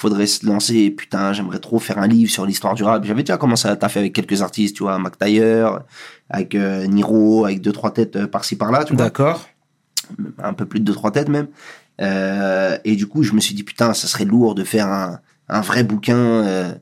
[0.02, 0.90] faudrait se lancer.
[0.90, 3.06] Putain, j'aimerais trop faire un livre sur l'histoire du rap.
[3.06, 5.84] J'avais déjà commencé à taffer avec quelques artistes, tu vois, Mac Taylor,
[6.30, 9.48] avec euh, Niro, avec deux, trois têtes euh, par-ci, par-là, tu vois D'accord.
[10.44, 11.48] un peu plus de deux trois têtes même
[12.02, 15.20] Euh, et du coup je me suis dit putain ça serait lourd de faire un,
[15.50, 16.74] un vrai bouquin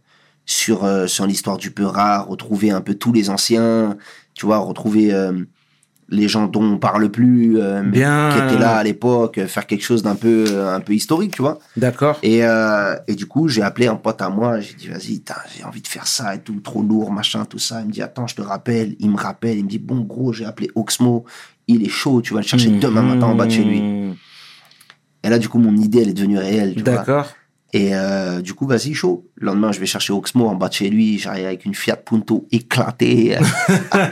[0.45, 3.97] sur sur l'histoire du Peura retrouver un peu tous les anciens
[4.33, 5.11] tu vois retrouver
[6.11, 8.29] les gens dont on parle plus euh, Bien.
[8.31, 11.35] qui étaient là à l'époque euh, faire quelque chose d'un peu euh, un peu historique
[11.35, 12.17] tu vois D'accord.
[12.23, 15.21] et, euh, et du coup, j'ai appelé un pote à moi, j'ai dit, vas-y,
[15.55, 17.81] j'ai envie de faire ça et tout, trop lourd, machin, tout ça.
[17.81, 18.95] Il me dit, attends, je te rappelle.
[18.99, 21.25] Il me rappelle, il me dit, bon, gros, j'ai appelé Oxmo,
[21.67, 23.81] il est chaud, tu vas le chercher demain matin en bas de chez lui.
[23.81, 24.15] Mmh.
[25.23, 26.93] Et là, du coup, mon idée, elle est devenue réelle, tu vois.
[26.93, 27.27] D'accord.
[27.71, 29.27] Et euh, du coup, vas-y, chaud.
[29.35, 31.97] Le lendemain, je vais chercher Oxmo en bas de chez lui, j'arrive avec une Fiat
[31.97, 33.37] Punto éclatée.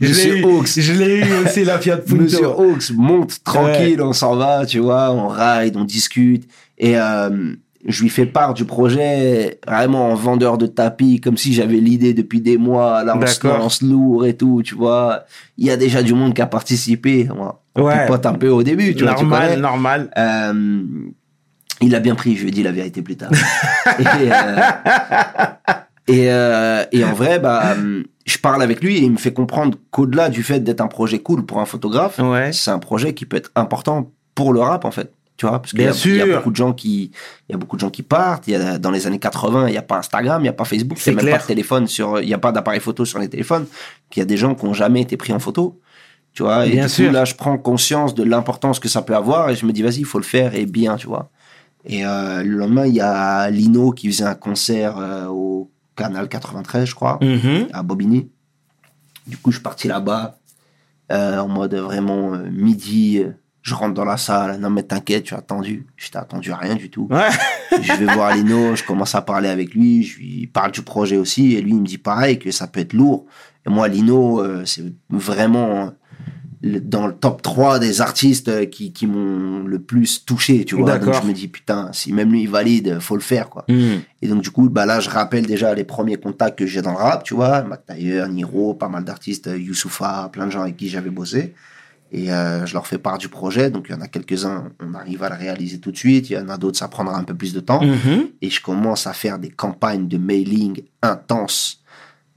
[0.00, 0.68] l'ai Monsieur eu, Hawks.
[0.78, 2.22] je l'ai eu aussi, la Fiat Punto.
[2.22, 6.44] Monsieur Hawks monte tranquille, on s'en va, tu vois, on ride, on discute.
[6.78, 7.54] Et euh,
[7.86, 12.14] je lui fais part du projet, vraiment en vendeur de tapis, comme si j'avais l'idée
[12.14, 13.04] depuis des mois.
[13.04, 15.24] Là, on se lance lourd et tout, tu vois.
[15.58, 17.28] Il y a déjà du monde qui a participé.
[17.34, 18.06] Moi, Ouais.
[18.06, 19.14] pote un peu au début, tu vois.
[19.14, 20.10] tu normal, normal.
[20.18, 20.82] Euh,
[21.80, 23.30] il a bien pris, je lui ai dit la vérité plus tard.
[23.98, 24.60] et, euh,
[26.08, 27.74] et, euh, et en vrai, bah,
[28.26, 31.20] je parle avec lui et il me fait comprendre qu'au-delà du fait d'être un projet
[31.20, 32.52] cool pour un photographe, Ouais.
[32.52, 35.12] c'est un projet qui peut être important pour le rap en fait.
[35.36, 35.84] Tu vois, parce qu'il y,
[36.18, 37.12] y a beaucoup de gens qui,
[37.48, 38.46] il y a beaucoup de gens qui partent.
[38.46, 40.52] Il y a, dans les années 80, il n'y a pas Instagram, il n'y a
[40.52, 41.36] pas Facebook, il C'est n'y a même clair.
[41.38, 43.64] pas de téléphone sur, il n'y a pas d'appareil photo sur les téléphones.
[44.14, 45.80] Il y a des gens qui n'ont jamais été pris en photo.
[46.34, 47.06] Tu vois, et Bien du sûr.
[47.08, 49.82] coup, là, je prends conscience de l'importance que ça peut avoir et je me dis,
[49.82, 51.30] vas-y, il faut le faire et bien, tu vois.
[51.84, 56.28] Et euh, le lendemain, il y a Lino qui faisait un concert euh, au Canal
[56.28, 57.68] 93, je crois, Mhm.
[57.72, 58.28] à Bobigny.
[59.26, 60.38] Du coup, je suis parti là-bas
[61.12, 63.22] euh, en mode vraiment midi.
[63.62, 64.58] je rentre dans la salle.
[64.58, 65.86] Non, mais t'inquiète, tu as attendu.
[65.96, 67.06] Je t'ai attendu à rien du tout.
[67.10, 67.28] Ouais.
[67.82, 71.16] je vais voir Lino, je commence à parler avec lui, je lui parle du projet
[71.18, 73.26] aussi, et lui il me dit pareil, que ça peut être lourd.
[73.66, 75.92] Et moi, Lino, c'est vraiment
[76.62, 80.98] dans le top 3 des artistes qui, qui m'ont le plus touché, tu vois.
[80.98, 83.64] Donc je me dis, putain, si même lui il valide, faut le faire, quoi.
[83.68, 84.02] Mhm.
[84.22, 86.90] Et donc, du coup, bah là, je rappelle déjà les premiers contacts que j'ai dans
[86.90, 87.62] le rap, tu vois.
[87.62, 91.54] Mac Taylor, Niro, pas mal d'artistes, euh, Youssoufa, plein de gens avec qui j'avais bossé.
[92.12, 93.70] Et euh, je leur fais part du projet.
[93.70, 96.28] Donc, il y en a quelques-uns, on arrive à le réaliser tout de suite.
[96.28, 97.82] Il y en a d'autres, ça prendra un peu plus de temps.
[97.82, 98.28] Mhm.
[98.42, 101.79] Et je commence à faire des campagnes de mailing intenses.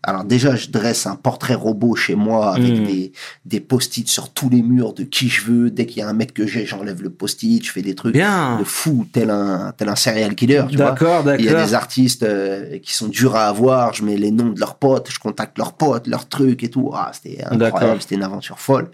[0.06, 2.84] Alors déjà, je dresse un portrait robot chez moi avec Mm.
[2.86, 3.12] des,
[3.46, 5.72] des post-it sur tous les murs de qui je veux.
[5.72, 8.14] Dès qu'il y a un mec que j'ai, j'enlève le post-it, je fais des trucs
[8.14, 8.60] Bien.
[8.60, 10.72] de fou, tel un, tel un serial killer, vois.
[10.92, 11.68] D'accord, Il y a d'accord.
[11.68, 13.94] des artistes euh, qui sont durs à avoir.
[13.94, 16.92] Je mets les noms de leurs potes, je contacte leurs potes, leurs trucs et tout.
[16.94, 17.68] Ah, c'était D'accord.
[17.68, 18.92] incroyable, c'était une aventure folle.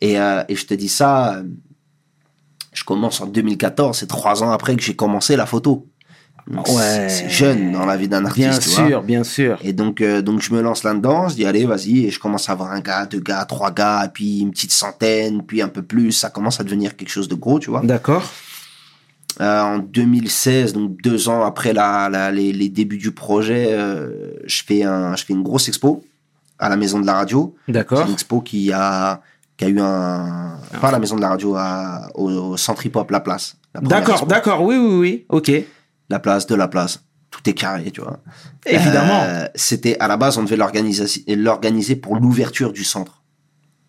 [0.00, 1.42] Et, euh, et je te dis ça, euh,
[2.72, 5.86] je commence en 2014, c'est trois ans après que j'ai commencé la photo.
[6.48, 7.08] Ouais.
[7.08, 8.48] c'est- jeune dans la vie d'un artiste.
[8.48, 8.88] Bien tu vois.
[8.88, 9.58] sûr, bien sûr.
[9.62, 12.48] Et donc, euh, donc je me lance là-dedans, je dis allez, vas-y, et je commence
[12.48, 15.68] à avoir un gars, deux gars, trois gars, et puis une petite centaine, puis un
[15.68, 17.80] peu plus, ça commence à devenir quelque chose de gros, tu vois.
[17.82, 18.22] D'accord.
[19.40, 24.32] Euh, en 2016, donc deux ans après la, la- les, les débuts du projet, euh,
[24.46, 26.04] je fais un, je fais une grosse expo
[26.58, 27.54] à la Maison de la Radio.
[27.68, 28.06] D'accord.
[28.06, 29.20] une expo qui a,
[29.58, 32.86] qui a eu un, pas à la Maison de la Radio, à, au, au Centre
[32.86, 33.56] Hip Hop La Place.
[33.82, 34.62] D'accord, d'accord.
[34.62, 35.24] Oui, oui, oui.
[35.28, 35.50] Ok.
[36.10, 37.02] La place de la place.
[37.30, 38.20] Tout est carré, tu vois.
[38.64, 39.22] Évidemment.
[39.24, 43.22] Euh, c'était à la base, on devait l'organiser, pour l'ouverture du centre.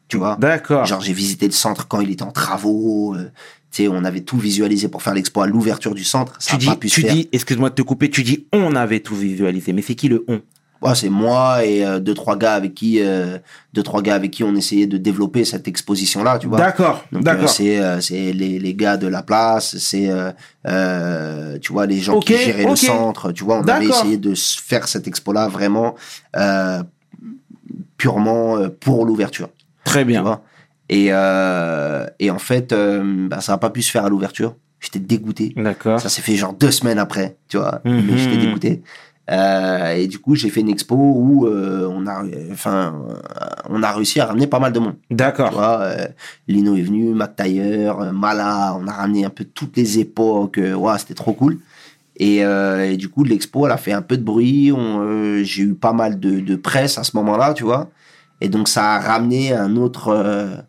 [0.08, 0.38] Tu vois?
[0.40, 0.86] D'accord.
[0.86, 3.14] Genre, j'ai visité le centre quand il était en travaux.
[3.16, 3.30] euh,
[3.72, 6.36] tu sais, on avait tout visualisé pour faire l'expo à l'ouverture du centre.
[6.40, 7.14] Ça Tu a dis, pas pu se tu faire.
[7.14, 10.24] dis, excuse-moi de te couper, tu dis on avait tout visualisé, mais c'est qui le
[10.30, 10.42] on?
[10.82, 13.38] Ouais, c'est moi et euh, deux trois gars avec qui, euh,
[13.74, 16.58] deux trois gars avec qui on essayait de développer cette exposition là, tu vois.
[16.60, 17.50] D'accord, euh, d'accord.
[17.50, 20.10] c'est c'est les, les gars de la place, c'est
[21.62, 24.88] tu vois les gens qui géraient le centre, tu vois, on avait essayé de faire
[24.88, 25.96] cette expo là vraiment
[27.98, 29.50] purement pour l'ouverture,
[29.84, 30.22] Très tu bien.
[30.22, 30.44] vois.
[30.90, 34.56] Et et en fait bah, ça a pas pu se faire à l'ouverture.
[34.80, 35.54] J'étais dégoûté.
[35.58, 36.00] D'accord.
[36.00, 37.82] Ça s'est fait genre deux semaines après, tu vois.
[37.84, 38.04] Mhm.
[38.06, 38.84] Mais j'étais dégoûté.
[39.30, 43.16] Euh, et du coup, j'ai fait une expo où euh, on a, enfin, euh,
[43.70, 44.96] on a réussi à ramener pas mal de monde.
[45.10, 45.52] Tu D'accord.
[45.52, 46.08] vois, euh,
[46.48, 50.60] Lino est venu, Mac Taylor, Mala, on a ramené un peu toutes les époques.
[50.60, 51.60] ouais, c'était trop cool.
[52.20, 54.72] Et, et du coup, l'expo, elle a fait un peu de bruit.
[54.72, 57.90] on, j'ai eu pas mal de, de presse à ce moment-là, tu vois.
[58.42, 60.66] Et donc, ça a ramené un autre,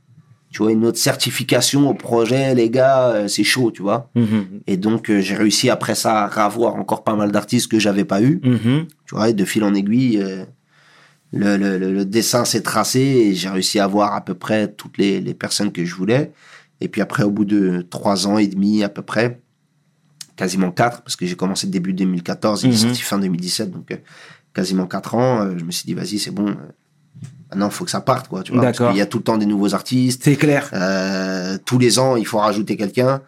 [0.50, 2.54] tu vois, une autre certification au projet.
[2.54, 4.10] Les gars, euh, c'est chaud, tu vois.
[4.14, 4.60] Mhm.
[4.66, 8.04] Et donc, euh, j'ai réussi après ça à ravoir encore pas mal d'artistes que j'avais
[8.04, 8.40] pas eu.
[8.42, 8.86] Mhm.
[9.06, 10.44] Tu vois, et de fil en aiguille, euh,
[11.32, 15.20] le, le, dessin s'est tracé et j'ai réussi à voir à peu près toutes les,
[15.20, 16.32] les personnes que je voulais.
[16.80, 19.40] Et puis après, au bout de trois ans et demi à peu près,
[20.36, 22.76] quasiment quatre, parce que j'ai commencé début 2014, il est Mhm.
[22.78, 23.90] sorti fin 2017, donc
[24.54, 26.56] quasiment quatre ans, je me suis dit, vas-y, c'est bon.
[27.50, 28.42] Maintenant, il faut que ça parte, quoi.
[28.42, 30.22] Tu vois, parce qu'il y a tout le temps des nouveaux artistes.
[30.24, 30.68] C'est clair.
[30.74, 33.22] Euh, tous les ans, il faut rajouter quelqu'un.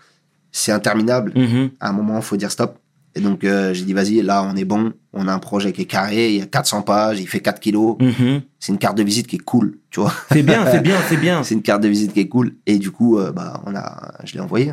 [0.52, 1.70] C'est interminable Mhm.
[1.80, 2.78] à un moment, il faut dire stop.
[3.16, 4.92] Et donc, euh, j'ai dit, vas-y, là, on est bon.
[5.12, 6.30] On a un projet qui est carré.
[6.34, 7.18] Il y a 400 pages.
[7.18, 7.96] Il fait 4 kilos.
[7.98, 8.42] Mhm.
[8.60, 10.12] C'est une carte de visite qui est cool, tu vois.
[10.30, 11.42] C'est bien, c'est bien, c'est bien.
[11.44, 12.54] C'est une carte de visite qui est cool.
[12.66, 14.72] Et du coup, euh, bah, on a, je l'ai envoyé.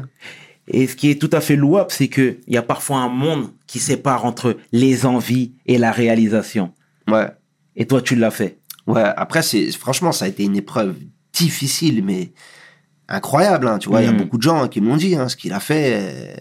[0.67, 3.07] Et ce qui est tout à fait louable, c'est que il y a parfois un
[3.09, 6.73] monde qui sépare entre les envies et la réalisation.
[7.07, 7.27] Ouais.
[7.77, 8.56] Et toi, tu l'as fait.
[8.87, 9.03] Ouais.
[9.17, 10.95] Après, c'est, franchement, ça a été une épreuve
[11.33, 12.31] difficile, mais
[13.09, 14.01] incroyable, hein, tu vois.
[14.01, 14.17] Il y a Mm.
[14.17, 15.93] beaucoup de gens qui m'ont dit, hein, ce qu'il a fait.
[16.01, 16.35] euh,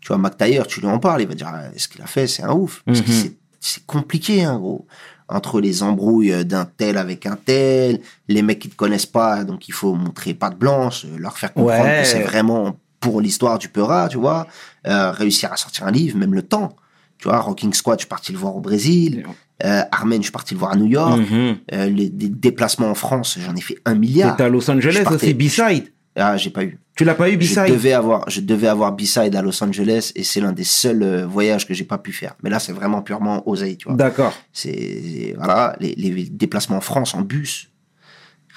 [0.00, 2.06] tu vois, Mac Taylor, tu lui en parles, il va dire, ah, ce qu'il a
[2.06, 2.82] fait, c'est un ouf.
[2.84, 3.30] Parce que Mhm.
[3.60, 4.86] c'est, compliqué, hein, gros.
[5.28, 9.68] Entre les embrouilles d'un tel avec un tel, les mecs qui te connaissent pas, donc
[9.68, 12.00] il faut montrer pas de blanche, leur faire comprendre Ouais.
[12.02, 14.46] que c'est vraiment pour l'histoire du Peura, tu vois.
[14.86, 16.76] Euh, réussir à sortir un livre, même le temps.
[17.18, 19.24] Tu vois, Rocking Squad, je suis parti le voir au Brésil.
[19.64, 21.18] Euh, Armen, je suis parti le voir à New York.
[21.18, 21.56] Mhm.
[21.72, 24.32] Euh, les, des déplacements en France, j'en ai fait un milliard.
[24.32, 25.92] T'étais à Los Angeles Je aussi, B-side.
[26.16, 26.78] Ah, j'ai pas eu.
[26.94, 30.12] Tu l'as pas eu, Je B-side devais avoir, je devais avoir B-side à Los Angeles
[30.14, 32.34] et c'est l'un des seuls euh, voyages que j'ai pas pu faire.
[32.42, 33.96] Mais là, c'est vraiment purement oseille, tu vois.
[33.96, 34.34] D'accord.
[34.52, 37.71] C'est, voilà, les, les déplacements en France en bus.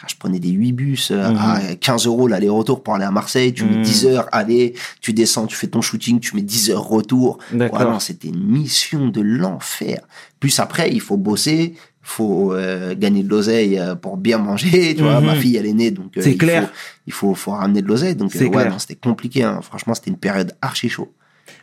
[0.02, 1.38] Ah, Je prenais des 8 bus euh, Mhm.
[1.38, 3.54] à 15 euros l'aller-retour pour aller à Marseille.
[3.54, 3.82] Tu mets Mhm.
[3.84, 7.38] 10 heures aller, tu descends, tu fais ton shooting, tu mets 10 heures retour.
[7.54, 7.80] D'accord.
[7.80, 10.02] Vraiment, c'était une mission de l'enfer.
[10.40, 14.96] Plus après, il faut bosser, faut euh, gagner de l'oseille euh, pour bien manger.
[14.96, 15.26] Tu vois, Mhm.
[15.28, 16.64] ma fille, elle est née, donc euh, C'est il clair.
[16.64, 16.70] faut
[17.08, 18.16] il faut, faut ramener de l'oseille.
[18.16, 19.44] Donc, C'est euh, ouais, c'était compliqué.
[19.44, 19.60] hein.
[19.62, 21.12] Franchement, c'était une période archi chaud.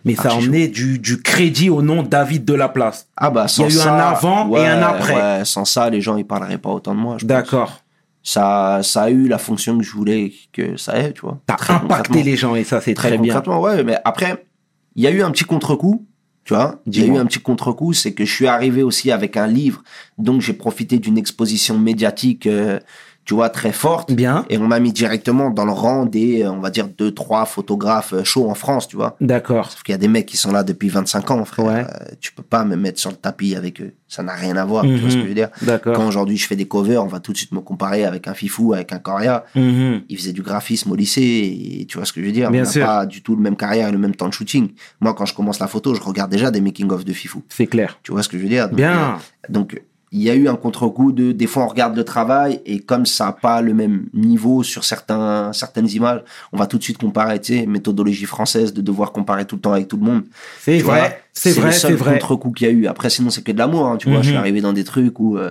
[0.05, 3.07] Mais ça a emmené du, du crédit au nom David de la place.
[3.17, 5.15] Ah bah, sans Il y a eu ça, un avant et un après.
[5.39, 7.17] Ouais, sans ça, les gens, ils parleraient pas autant de moi.
[7.19, 7.29] je pense.
[7.29, 7.82] D'accord.
[8.23, 11.41] Ça, ça a eu la fonction que je voulais que ça ait, tu vois.
[11.47, 13.35] T'as impacté les gens et ça, c'est Très, très, bien.
[13.35, 13.83] concrètement, ouais.
[13.83, 14.47] Mais après,
[14.95, 16.07] il y a eu un petit contre-coup,
[16.45, 16.81] tu vois.
[16.87, 19.47] Il y a eu un petit contre-coup, c'est que je suis arrivé aussi avec un
[19.47, 19.83] livre,
[20.19, 22.79] donc j'ai profité d'une exposition médiatique, euh,
[23.25, 24.13] tu vois, très forte.
[24.13, 24.45] Bien.
[24.51, 27.45] Et on m'a mis directement dans le rang des, euh, on va dire, deux, trois
[27.45, 29.17] photographes euh, chauds en France, tu vois.
[29.21, 29.71] D'accord.
[29.71, 31.65] Sauf qu'il y a des mecs qui sont là depuis 25 ans, frère.
[31.65, 31.85] Ouais.
[31.89, 33.93] Euh, tu peux pas me mettre sur le tapis avec eux.
[34.09, 35.49] Ça n'a rien à voir, tu vois ce que je veux dire.
[35.63, 35.95] D'accord.
[35.95, 38.35] Quand aujourd'hui je fais des covers, on va tout de suite me comparer avec un
[38.35, 39.45] Fifou, avec un Coria.
[39.55, 40.03] Mhm.
[40.09, 42.51] Il faisait du graphisme au lycée, et tu vois ce que je veux dire.
[42.51, 44.71] Bien on n'a pas du tout le même carrière et le même temps de shooting.
[45.01, 47.43] Moi, quand je commence la photo, je regarde déjà des making-of de Fifou.
[47.49, 47.99] C'est clair.
[48.03, 48.67] Tu vois ce que je veux dire?
[48.69, 49.15] Donc, Bien.
[49.15, 49.17] euh,
[49.49, 49.81] donc,
[50.15, 53.07] il y a eu un contre-coup de, des fois, on regarde le travail et comme
[53.07, 56.21] ça n'a pas le même niveau sur certains, certaines images,
[56.53, 59.63] on va tout de suite comparer, tu sais, méthodologie française de devoir comparer tout le
[59.63, 60.25] temps avec tout le monde.
[60.61, 61.23] C'est Tu vois, vrai.
[61.33, 62.13] C'est le vrai, seul c'est vrai.
[62.19, 62.87] contre-coup qu'il y a eu.
[62.87, 64.19] Après, sinon, c'est que de l'amour, hein, tu vois.
[64.21, 64.39] Je suis Mhm.
[64.41, 65.51] arrivé dans des trucs où, euh,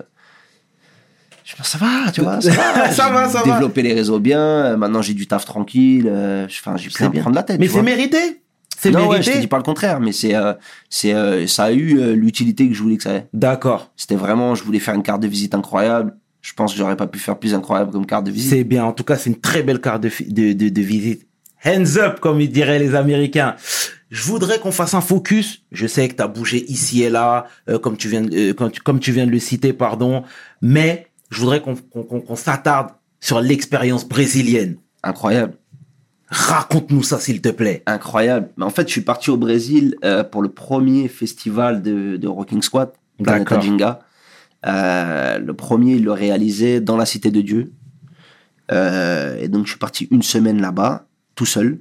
[1.43, 2.91] je me dis, ça va, tu vois, ça va.
[2.91, 3.53] Ça va, ça va.
[3.53, 4.39] Développé les réseaux bien.
[4.39, 6.07] euh, Maintenant, j'ai du taf tranquille.
[6.07, 7.59] euh, Enfin, j'ai plus C'est à me prendre la tête.
[7.59, 8.40] Mais c'est mérité.
[8.83, 10.53] C'est Non, ouais, je te dis pas le contraire, mais c'est, euh,
[10.89, 13.27] c'est, euh, ça a eu euh, l'utilité que je voulais que ça ait.
[13.31, 13.91] D'accord.
[13.95, 16.15] C'était vraiment, je voulais faire une carte de visite incroyable.
[16.41, 18.49] Je pense que j'aurais pas pu faire plus incroyable comme carte de visite.
[18.49, 18.83] C'est bien.
[18.85, 21.27] En tout cas, c'est une très belle carte de, de, de, de visite.
[21.63, 23.55] Hands up, comme ils diraient les Américains.
[24.09, 25.61] Je voudrais qu'on fasse un focus.
[25.71, 28.69] Je sais que tu as bougé ici et là, euh, comme, tu viens, de- euh,
[28.69, 30.23] tu- comme tu viens de le citer, pardon.
[30.63, 32.89] Mais je voudrais qu'on qu'on- qu'on- qu'on s'attarde
[33.19, 34.77] sur l'expérience brésilienne.
[35.03, 35.53] Incroyable.
[36.31, 37.83] Raconte-nous ça, s'il te plaît.
[37.85, 38.49] Incroyable.
[38.55, 42.27] Mais en fait, je suis parti au Brésil euh, pour le premier festival de, de
[42.27, 42.91] Rocking Squad,
[43.21, 43.59] Planeta.
[43.59, 43.99] Ginga.
[44.65, 47.73] Euh, le premier, il le réalisait dans la Cité de Dieu.
[48.71, 51.79] Euh, et donc, je suis parti une semaine là-bas, tout seul.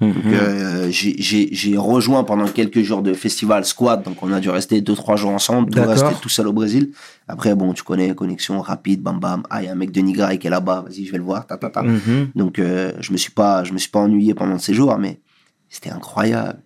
[0.00, 4.80] Donc, euh, j'ai- rejoint pendant quelques jours de festival squad, donc on a dû rester
[4.80, 6.90] deux trois jours ensemble, tout rester tout seul au Brésil.
[7.28, 9.42] Après bon, tu connais connexion rapide, bam bam.
[9.50, 11.24] Ah, il y a un mec de Nigra qui est là-bas, vas-y, je vais le
[11.24, 11.82] voir, ta ta ta.
[11.82, 12.30] Mhm.
[12.34, 15.20] Donc euh, je me suis pas je me suis pas ennuyé pendant ces jours, mais
[15.68, 16.58] c'était incroyable.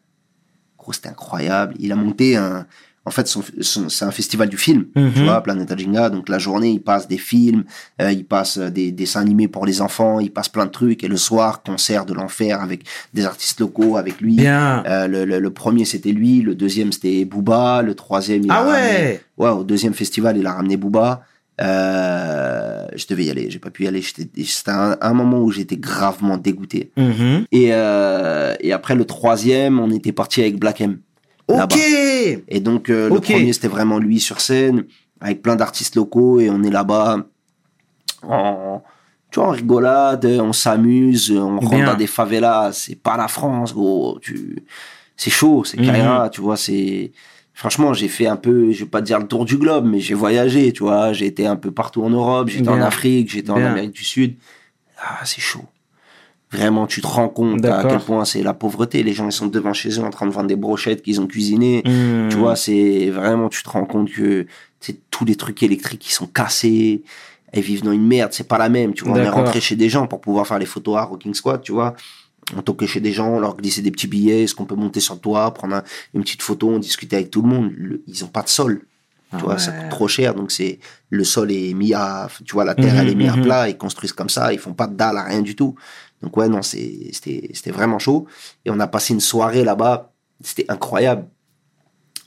[0.79, 1.75] Gros, c'était incroyable.
[1.79, 2.67] Il a monté un
[3.09, 5.13] en fait, son- son- c'est un festival du film, Mhm.
[5.15, 6.11] tu vois, Planeta Jinga.
[6.11, 7.65] Donc la journée, il passe des films,
[8.01, 11.03] euh, il passe euh, des dessins animés pour les enfants, il passe plein de trucs.
[11.03, 12.83] Et le soir, concert de l'enfer avec
[13.15, 14.37] des artistes locaux, avec lui.
[14.37, 14.85] Bien.
[14.87, 16.43] Euh, le, le- le premier, c'était lui.
[16.43, 17.83] Le deuxième, c'était Booba.
[17.83, 18.71] Le troisième, il Ah a ouais.
[18.73, 21.23] ramené- ouais, au deuxième festival, il a ramené Booba.
[21.61, 24.03] Euh, je devais y aller, j'ai pas pu y aller.
[24.03, 26.93] C'était un, un moment où j'étais gravement dégoûté.
[26.97, 27.47] Mhm.
[27.53, 30.99] Et, et après le troisième, on était parti avec Black M.
[31.49, 31.77] Ok.
[31.77, 34.85] Et donc euh, le premier, c'était vraiment lui sur scène,
[35.21, 37.25] avec plein d'artistes locaux, et on est là-bas
[38.23, 38.83] en,
[39.31, 41.87] tu vois, en rigolade, on s'amuse, on rentre Bien.
[41.87, 42.73] dans des favelas.
[42.73, 44.19] C'est pas la France, gros.
[44.21, 44.63] Tu,
[45.17, 45.87] c'est chaud, c'est Mhm.
[45.87, 46.57] carrière, tu vois.
[46.57, 47.13] C'est
[47.55, 50.15] franchement, j'ai fait un peu, je vais pas dire le tour du globe, mais j'ai
[50.15, 51.13] voyagé, tu vois.
[51.13, 52.81] J'ai été un peu partout en Europe, j'étais en.
[52.83, 53.57] Afrique, j'étais en.
[53.57, 54.37] Amérique du Sud.
[55.01, 55.65] Ah, c'est chaud.
[56.51, 59.03] Vraiment, tu te rends compte à quel point c'est la pauvreté.
[59.03, 61.27] Les gens, ils sont devant chez eux en train de vendre des brochettes qu'ils ont
[61.27, 61.83] cuisinées.
[61.85, 62.29] Mhm.
[62.31, 64.47] Tu vois, c'est vraiment, tu te rends compte que
[64.81, 67.03] c'est tous les trucs électriques qui sont cassés.
[67.53, 68.95] Elles vivent dans une merde, c'est pas la même.
[68.95, 71.35] Tu vois, on est rentré chez des gens pour pouvoir faire les photos à Rocking
[71.35, 71.95] Squad, tu vois.
[72.57, 75.01] On toquait chez des gens, on leur glissait des petits billets, est-ce qu'on peut monter
[75.01, 75.83] sur le toit, prendre un-
[76.15, 77.71] une petite photo, on discutait avec tout le monde.
[77.77, 78.81] Le- ils ont pas de sol.
[79.31, 80.79] Tu Ah vois, ça coûte trop cher, donc c'est
[81.11, 83.39] le sol est mis à, tu vois, la terre Mhm, elle est mise mhm.
[83.41, 85.75] à plat, ils construisent comme ça, ils font pas de dalle, rien du tout.
[86.23, 88.27] Donc ouais, non, c'était, vraiment chaud.
[88.65, 91.27] Et on a passé une soirée là-bas, c'était incroyable.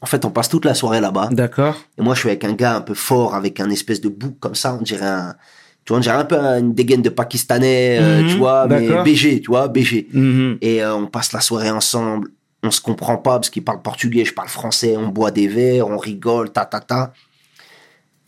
[0.01, 1.29] En fait, on passe toute la soirée là-bas.
[1.31, 1.75] D'accord.
[1.97, 4.39] Et moi, je suis avec un gars un peu fort, avec un espèce de bouc
[4.39, 5.35] comme ça, on dirait un,
[5.85, 9.03] tu vois, on dirait un peu une dégaine de Pakistanais, euh, Mhm, tu vois, mais.
[9.03, 10.07] BG, tu vois, BG.
[10.13, 10.57] Mhm.
[10.61, 12.29] Et euh, on passe la soirée ensemble.
[12.63, 14.95] On se comprend pas parce qu'il parle portugais, je parle français.
[14.95, 17.13] On boit des verres, on rigole, ta ta ta.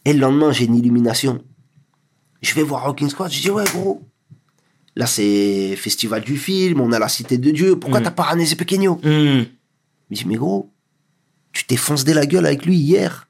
[0.05, 1.43] Et le lendemain, j'ai une illumination.
[2.41, 3.31] Je vais voir Rocking Squad.
[3.31, 4.01] Je dis ouais gros.
[4.95, 7.77] Là c'est festival du film, on a la cité de Dieu.
[7.79, 8.03] Pourquoi Mm.
[8.03, 9.45] t'as pas ramené ces pequeños Mhm.
[10.11, 10.71] Je dis mais gros,
[11.51, 13.27] tu t'es foncé la gueule avec lui hier.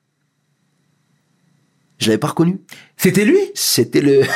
[1.99, 2.59] Je l'avais pas reconnu.
[2.97, 3.39] C'était lui?
[3.55, 4.21] C'était le.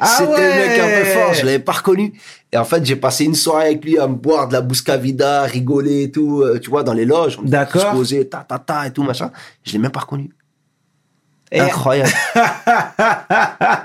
[0.00, 2.12] Ah C'était le mec un peu fort, je l'avais pas reconnu.
[2.50, 5.44] Et en fait, j'ai passé une soirée avec lui à me boire de la bouscavida,
[5.44, 7.38] rigoler et tout, euh, tu vois, dans les loges.
[7.44, 8.04] D'accord.
[8.04, 9.30] se ta ta ta et tout, machin.
[9.62, 10.30] Je l'ai même pas reconnu.
[11.52, 12.10] Et- Incroyable.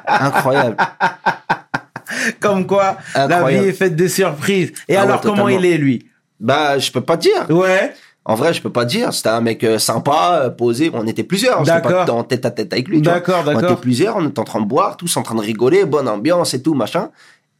[0.07, 0.77] Incroyable.
[2.39, 4.71] Comme quoi, la vie est faite de surprises.
[4.87, 6.05] Et Ah ouais, alors, comment il est, lui?
[6.39, 7.49] Bah, je peux pas te dire.
[7.49, 7.93] Ouais.
[8.23, 9.13] En vrai, je peux pas te dire.
[9.13, 10.91] C'était un mec euh, sympa, euh, posé.
[10.93, 11.63] On était plusieurs.
[11.63, 12.05] D'accord.
[12.05, 13.01] pas en tête à tête avec lui.
[13.01, 13.13] vois.
[13.13, 13.71] D'accord, On d'accord.
[13.71, 14.17] était plusieurs.
[14.17, 16.73] On était en train de boire, tous en train de rigoler, bonne ambiance et tout,
[16.75, 17.09] machin.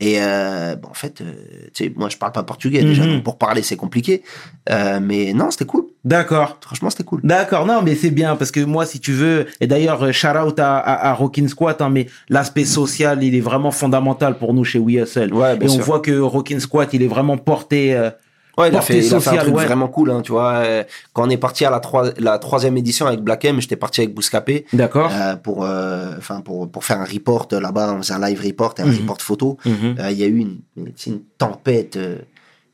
[0.01, 1.31] Et euh, bon, en fait, euh,
[1.75, 3.03] tu sais, moi, je parle pas portugais déjà.
[3.05, 3.13] Mhm.
[3.13, 4.23] Donc pour parler, c'est compliqué.
[4.71, 5.85] Euh, mais non, c'était cool.
[6.03, 6.57] D'accord.
[6.59, 7.21] Franchement, c'était cool.
[7.23, 10.29] D'accord, non, mais c'est bien parce que moi, si tu veux, et d'ailleurs, euh, shout
[10.29, 14.55] out à, à, à Rockin' Squat, hein, mais l'aspect social, il est vraiment fondamental pour
[14.55, 15.31] nous chez We Hustle.
[15.35, 18.09] Ouais, bien et on voit que Rockin' Squat, il est vraiment porté, euh,
[18.57, 19.65] Ouais, il a fait, il a fait un truc ouais.
[19.65, 20.53] vraiment cool, hein, tu vois.
[20.55, 20.83] Euh,
[21.13, 24.01] Quand on est parti à la, trois- la troisième édition avec Black M, j'étais parti
[24.01, 24.65] avec Bouscapé.
[24.73, 25.09] D'accord.
[25.13, 28.73] euh, pour, euh, enfin pour, pour faire un report là-bas, on faisait un live report
[28.77, 28.97] et un Mhm.
[29.01, 29.57] report photo.
[29.65, 29.95] Mhm.
[29.99, 31.97] Euh, Il y a eu une, une, c'est une tempête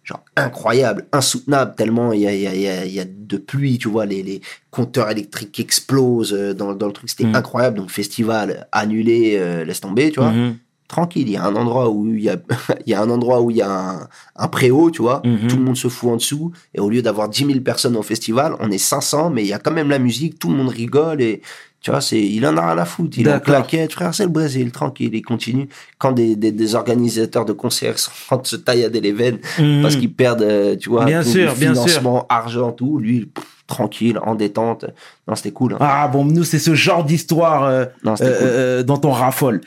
[0.04, 3.38] genre incroyable, insoutenable, tellement il y a, y, a, y, a, il y a de
[3.38, 4.40] pluie, tu vois, les, les
[4.72, 7.36] compteurs électriques explosent euh, dans, dans le truc, c'était Mhm.
[7.36, 7.78] incroyable.
[7.78, 10.34] Donc festival annulé, laisse tomber, tu vois.
[10.88, 12.38] Tranquille, il y a un endroit où il y a,
[12.86, 15.22] il y a un endroit où il y a un, un préau, tu vois.
[15.26, 15.48] Mhm.
[15.48, 16.52] Tout le monde se fout en dessous.
[16.74, 19.54] Et au lieu d'avoir 10 000 personnes au festival, on est 500, mais il y
[19.54, 21.42] a quand même la musique, tout le monde rigole et,
[21.82, 23.18] tu vois, c'est, il en a rien à foutre.
[23.20, 25.70] Il en claquette, frère, c'est le Brésil, tranquille, il continue.
[26.00, 27.98] Quand des, des, des organisateurs de concerts
[28.44, 29.82] se taillader les veines Mhm.
[29.84, 31.84] parce qu'ils perdent, euh, tu vois, Bien tout sûr, le bien sûr.
[31.84, 34.86] financement, argent, tout, lui, pff, tranquille, en détente.
[35.28, 35.74] Non, c'était cool.
[35.74, 35.78] hein.
[35.82, 38.26] Ah bon, nous c'est ce genre d'histoire euh, euh, cool.
[38.26, 39.62] euh, dont on raffole.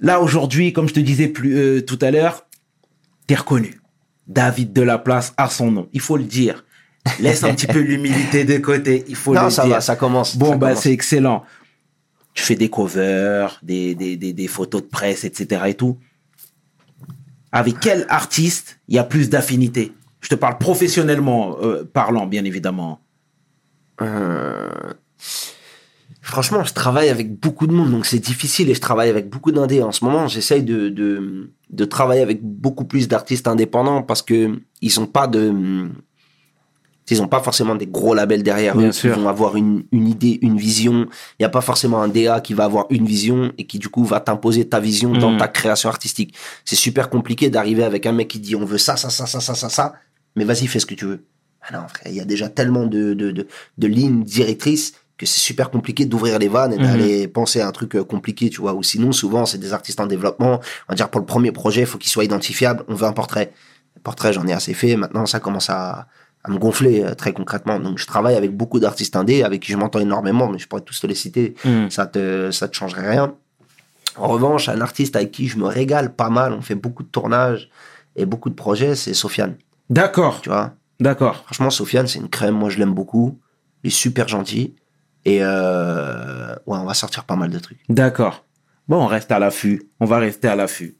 [0.00, 2.46] Là aujourd'hui, comme je te disais plus euh, tout à l'heure,
[3.26, 3.80] t'es reconnu.
[4.26, 5.88] David de la place a son nom.
[5.92, 6.64] Il faut le dire.
[7.20, 9.04] Laisse un petit peu l'humilité de côté.
[9.08, 9.74] Il faut non, le ça dire.
[9.74, 10.36] va, ça commence.
[10.36, 11.44] Bon, ça bah, c'est excellent.
[12.34, 15.62] Tu fais des covers, des, des, des, des photos de presse, etc.
[15.66, 15.98] et tout.
[17.52, 19.92] Avec quel artiste il y a plus d'affinité?
[20.20, 23.00] Je te parle professionnellement euh, parlant, bien évidemment.
[24.02, 24.68] Euh,
[26.28, 29.52] Franchement, je travaille avec beaucoup de monde, donc c'est difficile et je travaille avec beaucoup
[29.52, 29.80] d'indés.
[29.82, 34.58] En ce moment, j'essaye de, de, de travailler avec beaucoup plus d'artistes indépendants parce que
[34.82, 35.88] ils ont pas de,
[37.08, 39.14] ils ont pas forcément des gros labels derrière Bien eux sûr.
[39.14, 41.06] qui vont avoir une, une idée, une vision.
[41.38, 43.88] Il n'y a pas forcément un DA qui va avoir une vision et qui du
[43.88, 45.38] coup va t'imposer ta vision dans Mhm.
[45.38, 46.34] ta création artistique.
[46.64, 49.38] C'est super compliqué d'arriver avec un mec qui dit on veut ça, ça, ça, ça,
[49.40, 49.92] ça, ça, ça,
[50.34, 51.24] mais vas-y fais ce que tu veux.
[51.62, 53.46] Ah non, il y a déjà tellement de, de, de,
[53.78, 56.84] de lignes directrices que c'est super compliqué d'ouvrir les vannes et Mhm.
[56.84, 58.74] d'aller penser à un truc euh, compliqué, tu vois.
[58.74, 60.60] Ou sinon, souvent, c'est des artistes en développement.
[60.88, 62.84] On va dire pour le premier projet, il faut qu'il soit identifiable.
[62.88, 63.52] On veut un portrait.
[63.94, 64.94] Le portrait, j'en ai assez fait.
[64.96, 66.06] Maintenant, ça commence à,
[66.44, 67.78] à me gonfler euh, très concrètement.
[67.80, 70.82] Donc, je travaille avec beaucoup d'artistes indés avec qui je m'entends énormément, mais je pourrais
[70.82, 71.54] tous te les citer.
[71.64, 71.88] Mhm.
[71.90, 73.34] Ça te, ça te changerait rien.
[74.18, 77.08] En revanche, un artiste avec qui je me régale pas mal, on fait beaucoup de
[77.08, 77.68] tournages
[78.16, 79.56] et beaucoup de projets, c'est Sofiane.
[79.90, 81.42] D'accord, Tu vois, d'accord.
[81.44, 82.54] Franchement, Sofiane, c'est une crème.
[82.54, 83.38] Moi, je l'aime beaucoup.
[83.84, 84.74] Il est super gentil.
[85.26, 87.80] Et euh, ouais, on va sortir pas mal de trucs.
[87.88, 88.44] D'accord.
[88.88, 89.82] Bon, on reste à l'affût.
[89.98, 90.94] On va rester à l'affût.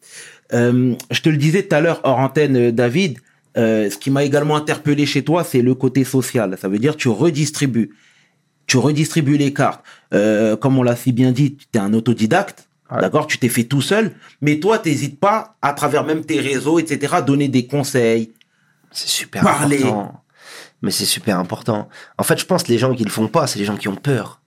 [0.53, 3.19] Euh, je te le disais tout à l'heure hors antenne, euh, David.
[3.57, 6.59] euh, ce qui m'a également interpellé chez toi, c'est le côté social.
[6.61, 7.95] Ça veut dire tu redistribues,
[8.67, 9.83] tu redistribues les cartes.
[10.61, 12.69] Comme on l'a si bien dit, tu es un autodidacte.
[12.91, 13.01] Ouais.
[13.01, 16.79] D'accord, tu t'es fait tout seul, mais toi, t'hésites pas, à travers même tes réseaux,
[16.79, 18.33] etc., à donner des conseils.
[18.93, 19.83] C'est super Parler.
[19.83, 20.21] important.
[20.83, 21.89] Mais c'est super important.
[22.19, 23.89] En fait, je pense que les gens qui le font pas, c'est les gens qui
[23.89, 24.41] ont peur.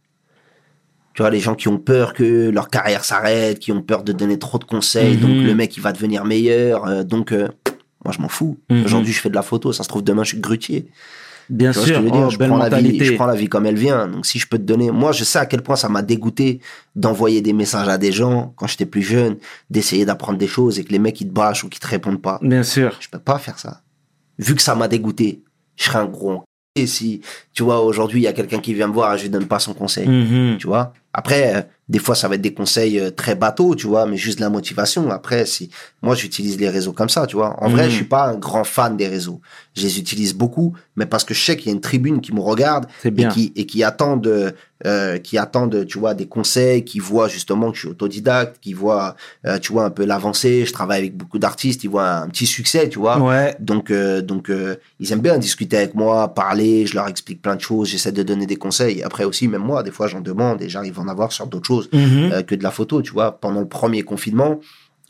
[1.14, 4.14] Tu vois, les gens qui ont peur que leur carrière s'arrête, qui ont peur de
[4.14, 5.22] donner trop de conseils, Mhm.
[5.22, 6.86] donc le mec, il va devenir meilleur.
[6.88, 7.48] euh, donc, euh,
[8.06, 8.58] moi, je m'en fous.
[8.70, 8.86] Mhm.
[8.86, 9.74] Aujourd'hui, je fais de la photo.
[9.74, 10.88] Ça se trouve, demain, je suis grutier.
[11.50, 13.76] Bien sûr, je oh, je, belle prends la vie, je prends la vie comme elle
[13.76, 14.08] vient.
[14.08, 16.62] Donc, si je peux te donner, moi, je sais à quel point ça m'a dégoûté
[16.96, 19.36] d'envoyer des messages à des gens quand j'étais plus jeune,
[19.72, 22.22] d'essayer d'apprendre des choses et que les mecs ils te bâchent ou qu'ils te répondent
[22.22, 22.38] pas.
[22.44, 22.96] Bien sûr.
[23.00, 23.82] Je peux pas faire ça.
[24.38, 25.42] Vu que ça m'a dégoûté,
[25.80, 26.44] je serais un gros
[26.76, 27.22] et si
[27.54, 29.48] tu vois aujourd'hui il y a quelqu'un qui vient me voir et je lui donne
[29.48, 30.58] pas son conseil, Mhm.
[30.60, 30.94] tu vois?
[31.14, 34.16] Après, euh, des fois ça va être des conseils euh, très bateaux, tu vois, mais
[34.16, 35.10] juste de la motivation.
[35.10, 35.72] Après, si
[36.04, 37.62] moi j'utilise les réseaux comme ça, tu vois.
[37.64, 37.90] En vrai, Mhm.
[37.90, 39.42] je suis pas un grand fan des réseaux.
[39.76, 42.34] Je les utilise beaucoup, mais parce que je sais qu'il y a une tribune qui
[42.34, 44.54] me regarde et qui et qui attendent
[44.86, 48.74] euh, qui attendent tu vois des conseils qui voient justement que je suis autodidacte qui
[48.74, 49.16] voient
[49.46, 50.66] euh, tu vois un peu l'avancée.
[50.66, 53.20] Je travaille avec beaucoup d'artistes ils voient un petit succès tu vois.
[53.20, 53.56] Ouais.
[53.60, 57.56] donc euh, donc euh, ils aiment bien discuter avec moi parler je leur explique plein
[57.56, 59.04] de choses j'essaie de donner des conseils.
[59.04, 61.68] Après aussi même moi des fois j'en demande et j'arrive à en avoir sur d'autres
[61.68, 63.40] choses euh, que de la photo tu vois.
[63.40, 64.60] Pendant le premier confinement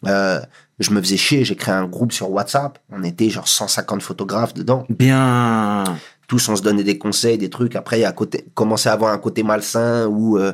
[0.08, 0.39] euh,
[0.79, 2.79] je me faisais chier j'ai créé un groupe sur WhatsApp.
[2.91, 4.86] On était genre 150 photographes dedans.
[4.89, 5.84] Bien.
[6.30, 7.76] Tous on se donnait des conseils, des trucs.
[7.76, 10.54] Après, a côté, commençait à avoir un côté malsain où, euh,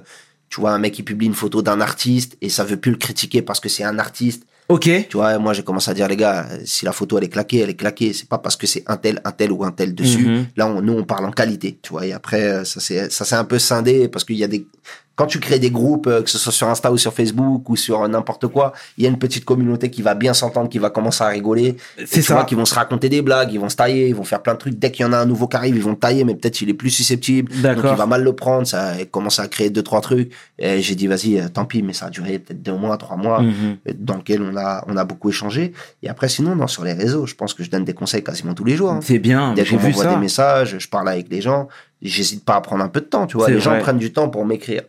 [0.50, 2.98] tu vois, un mec qui publie une photo d'un artiste et ça veut plus le
[2.98, 4.44] critiquer parce que c'est un artiste.
[4.70, 4.90] Ok.
[5.10, 7.60] Tu vois, moi, j'ai commencé à dire, les gars, si la photo, elle est claquée,
[7.60, 8.14] elle est claquée.
[8.14, 10.26] C'est pas parce que c'est un tel, un tel ou un tel dessus.
[10.26, 10.46] Mhm.
[10.56, 12.06] Là, on, nous, on parle en qualité, tu vois.
[12.08, 14.66] Et après, euh, ça s'est, ça s'est un peu scindé parce qu'il y a des,
[15.16, 17.76] quand tu crées des groupes, euh, que ce soit sur Insta ou sur Facebook ou
[17.76, 20.90] sur n'importe quoi, il y a une petite communauté qui va bien s'entendre, qui va
[20.90, 21.78] commencer à rigoler.
[22.06, 22.44] C'est ça.
[22.44, 24.60] qui vont se raconter des blagues, ils vont se tailler, ils vont faire plein de
[24.60, 24.78] trucs.
[24.78, 26.62] Dès qu'il y en a un nouveau qui arrive, ils vont le tailler, mais peut-être
[26.62, 27.52] il est plus susceptible.
[27.76, 30.32] Donc il va mal le prendre, ça a commencé à créer deux, trois trucs.
[30.60, 33.16] Et j'ai dit, vas-y, euh, tant pis, mais ça a duré peut-être deux mois, trois
[33.18, 33.78] mois, Mhm.
[33.88, 35.74] euh, dans lequel on a, on a beaucoup échangé.
[36.04, 38.54] Et après, sinon, non, sur les réseaux, je pense que je donne des conseils quasiment
[38.54, 38.92] tous les jours.
[38.92, 39.00] hein.
[39.02, 39.54] C'est bien.
[39.54, 41.68] Dès J'ai qu'on vu m'envoie des messages, je parle avec les gens.
[42.02, 43.50] J'hésite pas à prendre un peu de temps, tu vois.
[43.50, 44.84] Les gens prennent du temps pour m'écrire.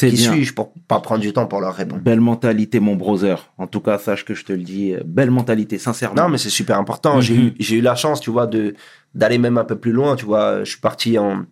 [0.00, 0.32] C'est Qui bien.
[0.32, 2.00] suis-je pour pas prendre du temps pour leur répondre?
[2.00, 3.52] Belle mentalité, mon brother.
[3.58, 4.94] En tout cas, sache que je te le dis.
[4.94, 6.22] euh, Belle mentalité, sincèrement.
[6.22, 7.20] Non, mais c'est super important.
[7.20, 7.40] J'ai Mhm.
[7.48, 8.74] eu, j'ai eu la chance, tu vois, de
[9.14, 10.16] d'aller même un peu plus loin.
[10.16, 11.44] Tu vois, je suis parti en,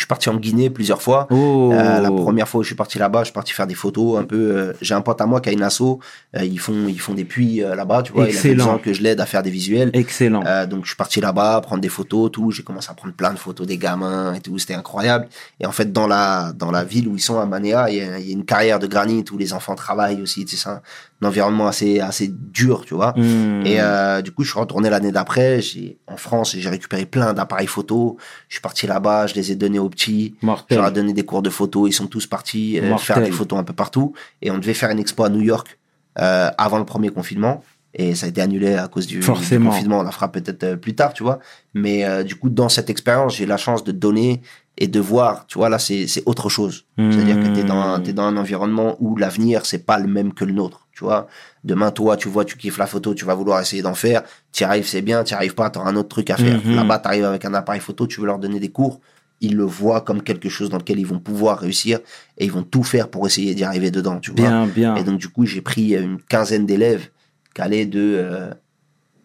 [0.00, 1.26] je suis parti en Guinée plusieurs fois.
[1.30, 1.70] Oh.
[1.74, 4.18] Euh, la première fois où je suis parti là-bas, je suis parti faire des photos
[4.18, 4.36] un peu.
[4.56, 5.82] euh, j'ai un pote à moi qui a une asso.
[5.82, 5.98] euh,
[6.42, 8.22] ils font, ils font des puits euh, là-bas, tu vois.
[8.22, 8.54] Il avait Excellent.
[8.64, 9.90] besoin que je l'aide à faire des visuels.
[9.92, 10.42] Excellent.
[10.46, 12.50] Euh, donc je suis parti là-bas prendre des photos, tout.
[12.50, 14.58] J'ai commencé à prendre plein de photos des gamins et tout.
[14.58, 15.28] C'était incroyable.
[15.60, 18.00] Et en fait, dans la dans la ville où ils sont à Manéa, il y
[18.00, 20.46] a, il y a une carrière de granit où les enfants travaillent aussi.
[20.46, 20.80] Tu sais, c'est un,
[21.22, 23.12] un environnement assez assez dur, tu vois.
[23.16, 23.62] Hmm.
[23.66, 25.60] Et euh, du coup, je suis retourné l'année d'après.
[25.60, 28.16] J'ai en France, j'ai récupéré plein d'appareils photo.
[28.48, 30.34] Je suis parti là-bas, je les ai donnés aux petits.
[30.40, 30.78] Je Mortel.
[30.78, 31.86] leur ai donné des cours de photo.
[31.86, 34.14] Ils sont tous partis euh, faire des photos un peu partout.
[34.42, 35.78] Et on devait faire une expo à New York
[36.18, 37.62] euh, avant le premier confinement.
[37.92, 39.70] Et ça a été annulé à cause du, du Forcément.
[39.70, 39.98] confinement.
[39.98, 41.40] On la fera peut-être euh, plus tard, tu vois.
[41.74, 44.42] Mais euh, du coup, dans cette expérience, j'ai la chance de donner
[44.78, 45.44] et de voir.
[45.48, 46.84] Tu vois, là, c'est autre chose.
[46.96, 48.02] C'est-à-dire que dans, Hmm.
[48.04, 50.86] t'es dans un environnement où l'avenir, c'est pas le même que le nôtre.
[51.00, 51.28] Tu vois,
[51.64, 54.22] demain, toi, tu vois, tu kiffes la photo, tu vas vouloir essayer d'en faire.
[54.52, 55.24] T'y arrives, c'est bien.
[55.24, 56.60] T'y arrives pas, t'auras un autre truc à faire.
[56.62, 56.76] Mhm.
[56.76, 59.00] Là-bas, t'arrives avec un appareil photo, tu veux leur donner des cours.
[59.40, 62.00] Ils le voient comme quelque chose dans lequel ils vont pouvoir réussir
[62.36, 64.18] et ils vont tout faire pour essayer d'y arriver dedans.
[64.20, 64.46] Tu vois.
[64.46, 64.94] Bien, bien.
[64.96, 67.08] Et donc, du coup, j'ai pris une quinzaine d'élèves
[67.54, 68.50] qui allaient de, euh,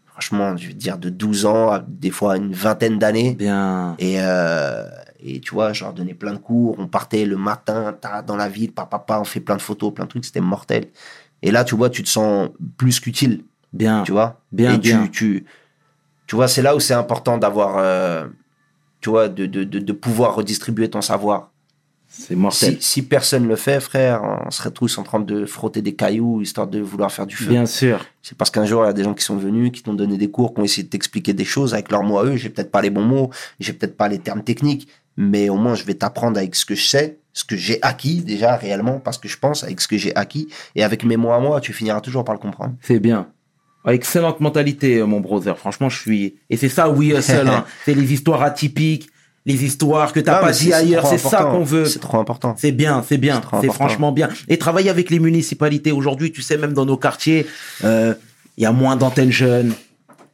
[0.05, 3.35] franchement, je veux dire, de 12 ans à des fois une vingtaine d'années.
[3.35, 3.95] Bien.
[3.99, 4.87] Et, euh,
[5.27, 6.75] et tu vois, je leur donnais plein de cours.
[6.77, 9.91] On partait le matin, t'as dans la ville, papa, papa, on fait plein de photos,
[9.91, 10.85] plein de trucs, c'était mortel.
[11.41, 14.03] Et là, tu vois, tu te sens plus qu'utile, Bien.
[14.03, 14.41] tu vois.
[14.51, 15.03] Bien, et bien.
[15.05, 15.45] Tu, tu,
[16.27, 18.25] tu vois, c'est là où c'est important d'avoir, euh,
[19.01, 21.51] tu vois, de, de, de, de pouvoir redistribuer ton savoir.
[22.07, 22.75] C'est mortel.
[22.75, 26.41] Si, si personne le fait, frère, on serait tous en train de frotter des cailloux
[26.41, 27.49] histoire de vouloir faire du feu.
[27.49, 28.05] Bien sûr.
[28.21, 30.17] C'est parce qu'un jour, il y a des gens qui sont venus, qui t'ont donné
[30.17, 32.37] des cours, qui ont essayé de t'expliquer des choses avec leurs mots à eux.
[32.37, 35.75] J'ai peut-être pas les bons mots, j'ai peut-être pas les termes techniques, mais au moins,
[35.75, 39.17] je vais t'apprendre avec ce que je sais, ce que j'ai acquis déjà réellement, parce
[39.19, 40.47] que je pense avec ce que j'ai acquis.
[40.73, 42.73] Et avec mes mots à moi, tu finiras toujours par le comprendre.
[42.81, 43.27] C'est bien.
[43.87, 45.57] Excellente mentalité, euh, mon brother.
[45.59, 46.35] Franchement, je suis.
[46.49, 47.47] Et c'est ça, oui, seul.
[47.47, 47.65] hein.
[47.85, 49.09] C'est les histoires atypiques,
[49.45, 51.05] les histoires que t'as pas dit ailleurs.
[51.05, 51.85] C'est ça qu'on veut.
[51.85, 52.55] C'est trop important.
[52.57, 54.29] C'est bien, c'est bien, C'est franchement bien.
[54.47, 57.45] Et travailler avec les municipalités aujourd'hui, tu sais, même dans nos quartiers,
[57.83, 58.15] euh,
[58.57, 59.73] il y a moins d'antennes jeunes.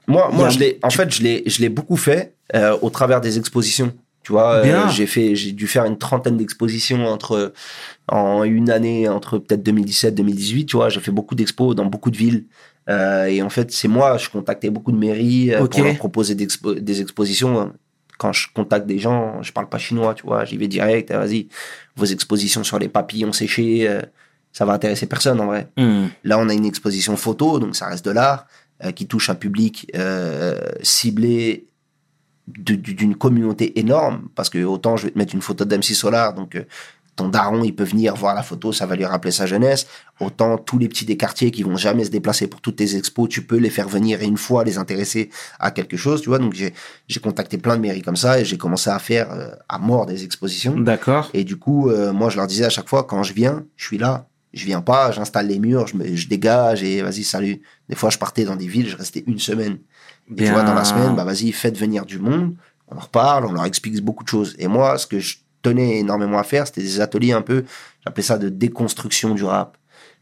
[0.08, 2.90] Moi, moi, a- je l'ai, en fait, je l'ai, je l'ai beaucoup fait euh, au
[2.90, 3.92] travers des expositions.
[4.24, 7.54] Tu vois, euh, j'ai fait, j'ai dû faire une trentaine d'expositions entre
[8.08, 10.66] en une année, entre peut-être 2017, 2018.
[10.68, 12.46] Tu vois, j'ai fait beaucoup d'expos dans beaucoup de villes.
[12.90, 15.72] Euh, et en fait, c'est moi, je contactais beaucoup de mairies euh, Ok.
[15.72, 17.74] pour leur proposer des expositions.
[18.20, 21.10] Quand je contacte des gens, je parle pas chinois, tu vois, j'y vais direct.
[21.10, 21.48] euh, Vas-y,
[21.96, 24.02] vos expositions sur les papillons séchés, euh,
[24.52, 25.70] ça va intéresser personne en vrai.
[25.78, 26.08] Hmm.
[26.24, 28.46] Là, on a une exposition photo, donc ça reste de l'art,
[28.84, 31.66] euh, qui touche un public euh, ciblé
[32.48, 34.30] d'une communauté énorme.
[34.36, 36.64] Parce que autant je vais te mettre une photo d'MC Solar, donc euh,
[37.16, 39.86] ton daron, il peut venir voir la photo, ça va lui rappeler sa jeunesse.
[40.20, 43.28] Autant tous les petits des quartiers qui vont jamais se déplacer pour toutes tes expos,
[43.30, 45.30] tu peux les faire venir et une fois les intéresser
[45.60, 46.40] à quelque chose, tu vois.
[46.40, 46.74] Donc j'ai
[47.08, 50.06] j'ai contacté plein de mairies comme ça et j'ai commencé à faire euh, à mort
[50.06, 50.80] des expositions.
[50.80, 51.30] D'accord.
[51.34, 53.86] Et du coup, euh, moi, je leur disais à chaque fois, quand je viens, je
[53.86, 54.28] suis là.
[54.54, 57.62] Je viens pas, j'installe les murs, je, me, je dégage et vas-y, salut.
[57.88, 59.78] Des fois, je partais dans des villes, je restais une semaine.
[60.38, 62.56] Et tu vois, dans la semaine, bah vas-y, faites venir du monde,
[62.88, 64.56] on leur parle, on leur explique beaucoup de choses.
[64.60, 67.66] Et moi, ce que je tenais énormément à faire, c'était des ateliers un peu,
[68.04, 69.78] j'appelais ça de déconstruction du rap.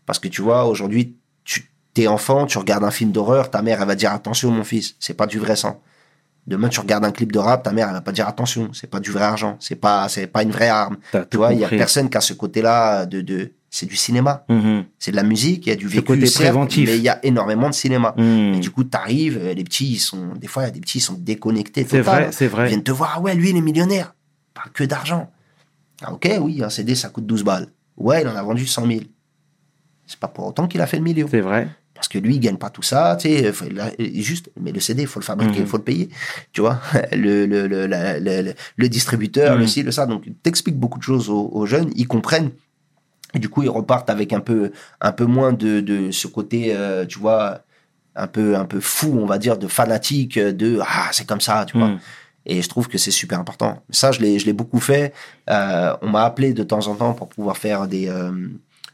[0.06, 3.82] Parce que tu vois, aujourd'hui, tu t'es enfant, tu regardes un film d'horreur, ta mère,
[3.82, 5.82] elle va dire attention, mon fils, c'est pas du vrai sang.
[6.48, 8.90] Demain, tu regardes un clip de rap, ta mère, elle va pas dire attention, c'est
[8.90, 10.98] pas du vrai argent, c'est pas, c'est pas une vraie arme.
[11.30, 14.46] Tu vois, il y a personne qui a ce côté-là de, de, c'est du cinéma.
[14.50, 14.86] Mhm.
[14.98, 16.88] C'est de la musique, il y a du vécu, côté certes, préventif.
[16.90, 18.16] mais il y a énormément de cinéma.
[18.18, 20.80] Et du coup, t'arrives, euh, les petits, ils sont, des fois, il y a des
[20.82, 21.86] petits, ils sont déconnectés.
[21.88, 22.68] C'est vrai, c'est Ils vrai.
[22.68, 24.14] viennent te voir, ah ouais, lui, il est millionnaire.
[24.50, 25.30] Il parle que d'argent.
[26.02, 27.68] Ah, ok, oui, un CD, ça coûte 12 balles.
[27.98, 29.00] Ouais, il en a vendu 100 000.
[30.08, 31.28] C'est pas pour autant qu'il a fait le million.
[31.30, 31.68] C'est vrai.
[31.94, 34.80] Parce que lui, il gagne pas tout ça, tu sais, faut- là, juste, mais le
[34.80, 35.68] CD, il faut le fabriquer, il Mhm.
[35.68, 36.10] faut le payer,
[36.54, 36.80] tu vois,
[37.12, 39.60] le, le, le, la- le, le- le distributeur, Mhm.
[39.62, 42.52] le ci, le ça, donc t'expliques beaucoup de choses aux, aux jeunes, ils comprennent,
[43.36, 44.72] du coup, ils repartent avec un peu,
[45.02, 47.62] un peu moins de, de ce côté, euh, tu vois,
[48.16, 51.66] un peu, un peu fou, on va dire, de fanatique, de, ah, c'est comme ça,
[51.66, 51.90] tu vois.
[51.90, 52.00] Hmm.
[52.46, 53.84] Et je trouve que c'est super important.
[53.92, 55.14] Ça, je l'ai, je l'ai beaucoup fait.
[55.50, 58.32] Euh, on m'a appelé de temps en temps pour pouvoir faire des, euh,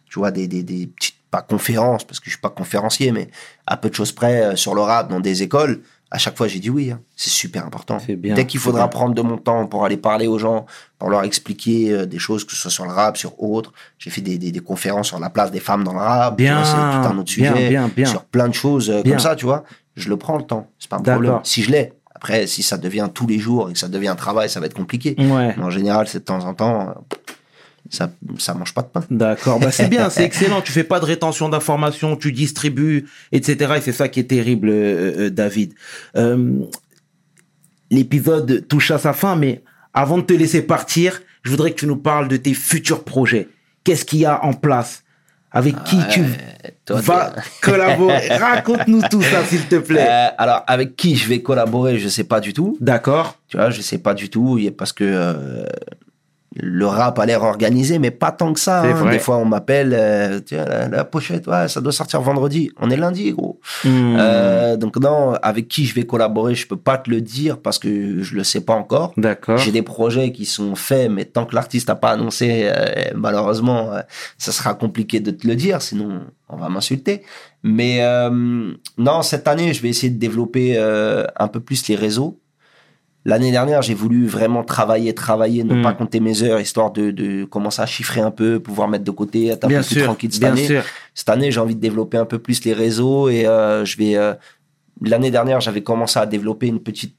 [0.09, 3.29] tu vois, des, des, des petites, pas conférences, parce que je suis pas conférencier, mais
[3.67, 5.81] à peu de choses près euh, sur le rap dans des écoles.
[6.15, 6.91] À chaque fois, j'ai dit oui.
[6.91, 6.99] hein.
[7.17, 7.97] C'est super important.
[8.07, 10.65] Bien, Dès qu'il faudra prendre de mon temps pour aller parler aux gens,
[10.97, 13.73] pour leur expliquer euh, des choses, que ce soit sur le rap, sur autres.
[13.97, 16.37] J'ai fait des, des, des conférences sur la place des femmes dans le rap.
[16.37, 16.79] Bien, c'est tout
[17.13, 17.69] un autre bien, sujet.
[17.69, 18.05] bien, bien.
[18.05, 19.63] Sur plein de choses euh, comme ça, tu vois.
[19.95, 20.67] Je le prends le temps.
[20.79, 21.39] C'est pas un problème.
[21.43, 21.91] Si je l'ai.
[22.13, 24.65] Après, si ça devient tous les jours et que ça devient un travail, ça va
[24.67, 25.15] être compliqué.
[25.19, 25.53] Ouais.
[25.57, 26.89] Mais en général, c'est de temps en temps.
[26.89, 26.93] euh,
[27.89, 29.03] ça, ça mange pas de pain.
[29.09, 30.61] D'accord, bah c'est bien, c'est excellent.
[30.61, 33.75] Tu fais pas de rétention d'informations, tu distribues, etc.
[33.77, 35.73] Et c'est ça qui est terrible, euh, euh, David.
[36.17, 36.59] Euh,
[37.91, 39.63] L'épisode touche à sa fin, mais
[39.93, 43.47] avant de te laisser partir, je voudrais que tu nous parles de tes futurs projets.
[43.83, 45.03] Qu'est-ce qu'il y a en place?
[45.51, 46.21] Avec qui tu
[46.83, 48.27] toi, vas collaborer?
[48.27, 50.05] Raconte-nous tout ça, s'il te plaît.
[50.09, 52.77] Euh, alors, avec qui je vais collaborer, je sais pas du tout.
[52.81, 53.37] D'accord.
[53.47, 55.65] Tu vois, je sais pas du tout, parce que euh,
[56.57, 58.81] le rap a l'air organisé, mais pas tant que ça.
[58.81, 59.11] Hein.
[59.11, 62.71] Des fois, on m'appelle, euh, tiens, la, la pochette, ouais, ça doit sortir vendredi.
[62.79, 63.59] On est lundi, gros.
[63.83, 64.15] Hmm.
[64.17, 67.77] Euh, donc non, avec qui je vais collaborer, je peux pas te le dire parce
[67.77, 69.13] que je le sais pas encore.
[69.17, 69.57] D'accord.
[69.57, 73.91] J'ai des projets qui sont faits, mais tant que l'artiste n'a pas annoncé, euh, malheureusement,
[73.91, 73.99] euh,
[74.37, 77.23] ça sera compliqué de te le dire, sinon on va m'insulter.
[77.63, 78.01] Mais
[78.97, 82.39] non, cette année, je vais essayer de développer un peu plus les réseaux.
[83.27, 85.81] L'année dernière, j'ai voulu vraiment travailler, travailler, ne Mm.
[85.81, 89.09] pas compter mes heures, histoire de, de commencer à chiffrer un peu, pouvoir mettre de
[89.11, 90.65] côté, être un Bien peu plus tranquille cette année.
[90.67, 90.83] sûr.
[91.15, 94.15] Cette année, j'ai envie de développer un peu plus les réseaux et euh, je vais.
[94.15, 94.33] euh,
[95.01, 97.15] L'année dernière, j'avais commencé à développer une petite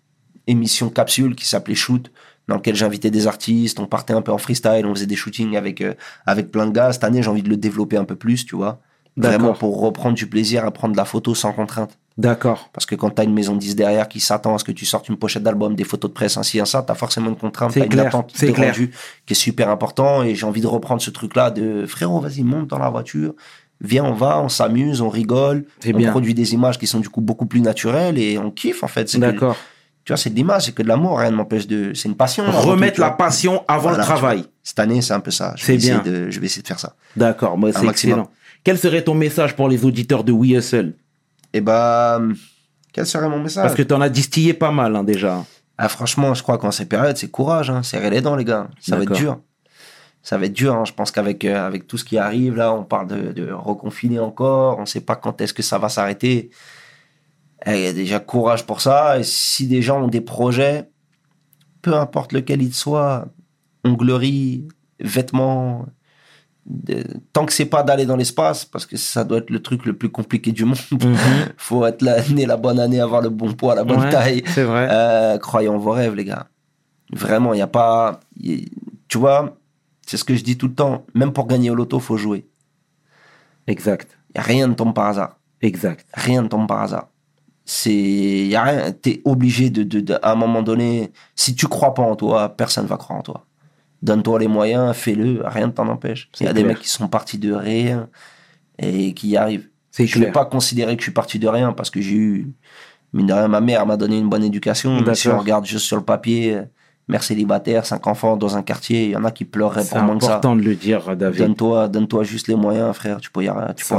[0.46, 2.10] émission capsule qui s'appelait Shoot,
[2.48, 5.56] dans laquelle j'invitais des artistes, on partait un peu en freestyle, on faisait des shootings
[5.56, 5.92] avec euh,
[6.24, 6.92] avec plein de gars.
[6.92, 8.80] Cette année, j'ai envie de le développer un peu plus, tu vois.
[9.16, 11.98] Vraiment pour reprendre du plaisir à prendre de la photo sans contrainte.
[12.18, 12.70] D'accord.
[12.72, 14.86] Parce que quand t'as une maison de 10 derrière qui s'attend à ce que tu
[14.86, 17.74] sortes une pochette d'album, des photos de presse, ainsi, ainsi, ça, t'as forcément une contrainte,
[17.74, 18.90] t'as une attente de rendu
[19.26, 22.68] qui est super important et j'ai envie de reprendre ce truc-là de frérot, vas-y, monte
[22.68, 23.34] dans la voiture,
[23.82, 26.10] viens, on va, on s'amuse, on rigole, on bien.
[26.10, 29.14] produit des images qui sont du coup beaucoup plus naturelles et on kiffe en fait.
[29.18, 29.54] D'accord.
[30.06, 31.92] tu vois, c'est de l'image, c'est que de l'amour, rien ne m'empêche de.
[31.92, 32.44] C'est une passion.
[32.50, 34.44] Remettre tu la passion avant Voilà, le tu travail.
[34.62, 35.52] Cette année, c'est un peu ça.
[35.58, 35.98] Je C'est bien.
[36.02, 36.94] de- je vais essayer de faire ça.
[37.14, 38.20] D'accord, moi Un c'est maximum.
[38.20, 38.32] excellent.
[38.64, 40.94] Quel serait ton message pour les auditeurs de We Hustle?
[41.52, 42.20] Et bah,
[42.92, 43.64] quel serait mon message?
[43.64, 45.44] Parce que tu en as distillé pas mal hein, déjà.
[45.78, 47.82] Ah, franchement, je crois qu'en ces périodes, c'est courage, hein.
[47.82, 48.68] serrez les dents, les gars.
[48.80, 49.38] Ça va être dur.
[50.22, 50.74] Ça va être dur.
[50.74, 50.84] hein.
[50.84, 54.18] Je pense qu'avec euh, avec tout ce qui arrive là, on parle de, de reconfiner
[54.18, 54.78] encore.
[54.78, 56.50] On ne sait pas quand est-ce que ça va s'arrêter.
[57.66, 59.18] Eh, Il y a déjà courage pour ça.
[59.18, 60.88] Et si des gens ont des projets,
[61.82, 63.26] peu importe lequel il soit,
[63.84, 64.66] onglerie,
[64.98, 65.86] vêtements,
[67.32, 69.92] tant que c'est pas d'aller dans l'espace, parce que ça doit être le truc le
[69.96, 70.76] plus compliqué du monde.
[71.56, 74.42] Faut être là, né la bonne année, avoir le bon poids, la bonne Ouais, taille.
[74.46, 74.88] C'est vrai.
[74.90, 76.48] Euh, croyez en vos rêves, les gars.
[77.12, 78.18] Vraiment, il n'y a pas.
[78.40, 78.68] y-
[79.08, 79.56] Tu vois,
[80.06, 81.06] c'est ce que je dis tout le temps.
[81.14, 82.48] Même pour gagner au loto, faut jouer.
[83.66, 84.18] Exact.
[84.34, 85.38] Y a rien ne tombe par hasard.
[85.62, 86.04] Exact.
[86.14, 87.08] Rien ne tombe par hasard.
[87.64, 87.92] C'est.
[87.92, 88.92] Y a rien.
[88.92, 92.48] T'es obligé de, de, de- À un moment donné, si tu crois pas en toi,
[92.56, 93.45] personne va croire en toi.
[94.06, 96.30] Donne-toi les moyens, fais-le, rien ne t'en empêche.
[96.38, 98.08] Il y a C'est des mecs qui sont partis de rien
[98.78, 99.68] et qui y arrivent.
[99.90, 102.14] C'est Je ne vais pas considérer que je suis parti de rien parce que j'ai
[102.14, 102.54] eu,
[103.12, 105.00] mine de rien, ma mère m'a donné une bonne éducation.
[105.00, 106.60] Mais si on regarde juste sur le papier,
[107.08, 110.02] mère célibataire, cinq enfants dans un quartier, il y en a qui pleureraient C'est pour
[110.02, 110.32] moins que ça.
[110.32, 111.40] important de le dire, David.
[111.40, 113.44] Donne-toi, donne-toi juste les moyens, frère, tu, pourras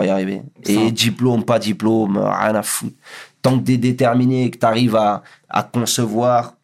[0.06, 0.42] y arriver.
[0.66, 2.96] Et diplôme, pas diplôme, rien à foutre.
[3.42, 6.57] Tant que tu es déterminé et que tu arrives à, à concevoir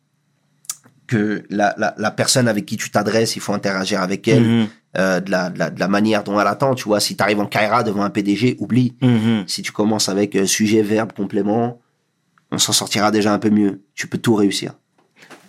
[1.13, 4.67] que la, la, la personne avec qui tu t'adresses, il faut interagir avec elle Mhm.
[4.97, 6.75] euh, de, la, de, la, de la manière dont elle attend.
[6.75, 8.95] Tu vois, si tu arrives en Kaira devant un PDG, oublie.
[9.01, 9.43] Mhm.
[9.47, 11.79] Si tu commences avec euh, sujet, verbe, complément,
[12.51, 13.81] on s'en sortira déjà un peu mieux.
[13.95, 14.73] Tu peux tout réussir.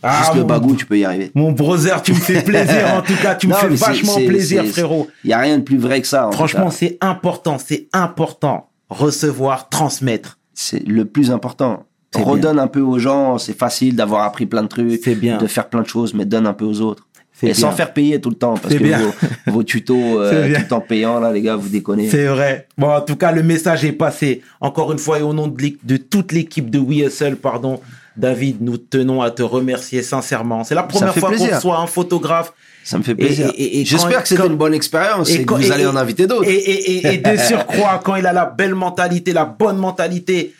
[0.02, 1.30] Ah, Juste le mon- bagou, tu peux y arriver.
[1.34, 5.08] Mon brother, tu me fais plaisir en tout cas, tu me fais vachement plaisir, frérot.
[5.24, 6.28] Il y a rien de plus vrai que ça.
[6.28, 8.68] en Franchement, c'est important, c'est important.
[8.90, 10.38] Recevoir, transmettre.
[10.52, 11.84] c'est le plus important.
[12.22, 13.38] Redonne un peu aux gens.
[13.38, 15.38] C'est facile d'avoir appris plein de trucs, bien.
[15.38, 17.06] de faire plein de choses, mais donne un peu aux autres.
[17.42, 17.54] Et bien.
[17.54, 18.98] sans faire payer tout le temps, parce que bien.
[19.46, 22.08] vos, vos tutos euh, tout le temps payants là, les gars, vous déconnez.
[22.08, 22.68] C'est vrai.
[22.78, 24.40] Bon, en tout cas, le message est passé.
[24.60, 27.80] Encore une fois, et au nom de, toute l'équipe de We Hustle, pardon,
[28.16, 30.64] David, nous tenons à te remercier sincèrement.
[30.64, 32.52] C'est la première fois qu'on reçoit un photographe.
[32.84, 33.50] Ça me fait plaisir.
[33.56, 35.96] et- et- et J'espère que c'était quand- une bonne expérience et, que vous allez en
[35.96, 36.48] inviter d'autres.
[36.48, 40.54] Et de surcroît, quand il a la belle mentalité, la bonne mentalité,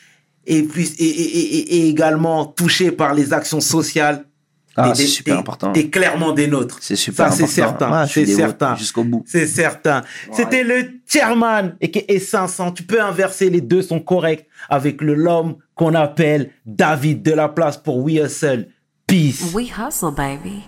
[0.46, 4.24] et puis et, et, et- et également touché par les actions sociales.
[4.76, 5.70] Ah, c'est super important.
[5.72, 6.78] T'es clairement des nôtres.
[6.80, 7.90] C'est super Ça, c'est important.
[7.90, 8.06] certain.
[8.08, 8.74] C'est certain.
[8.76, 9.22] Jusqu'au bout.
[9.24, 10.02] C'est certain.
[10.32, 12.72] C'était le chairman et qui est 500.
[12.72, 17.48] Tu peux inverser, les deux sont corrects avec le l'homme qu'on appelle David de la
[17.48, 18.66] place pour We Hustle.
[19.06, 19.52] Peace.
[19.54, 20.64] We hustle, baby.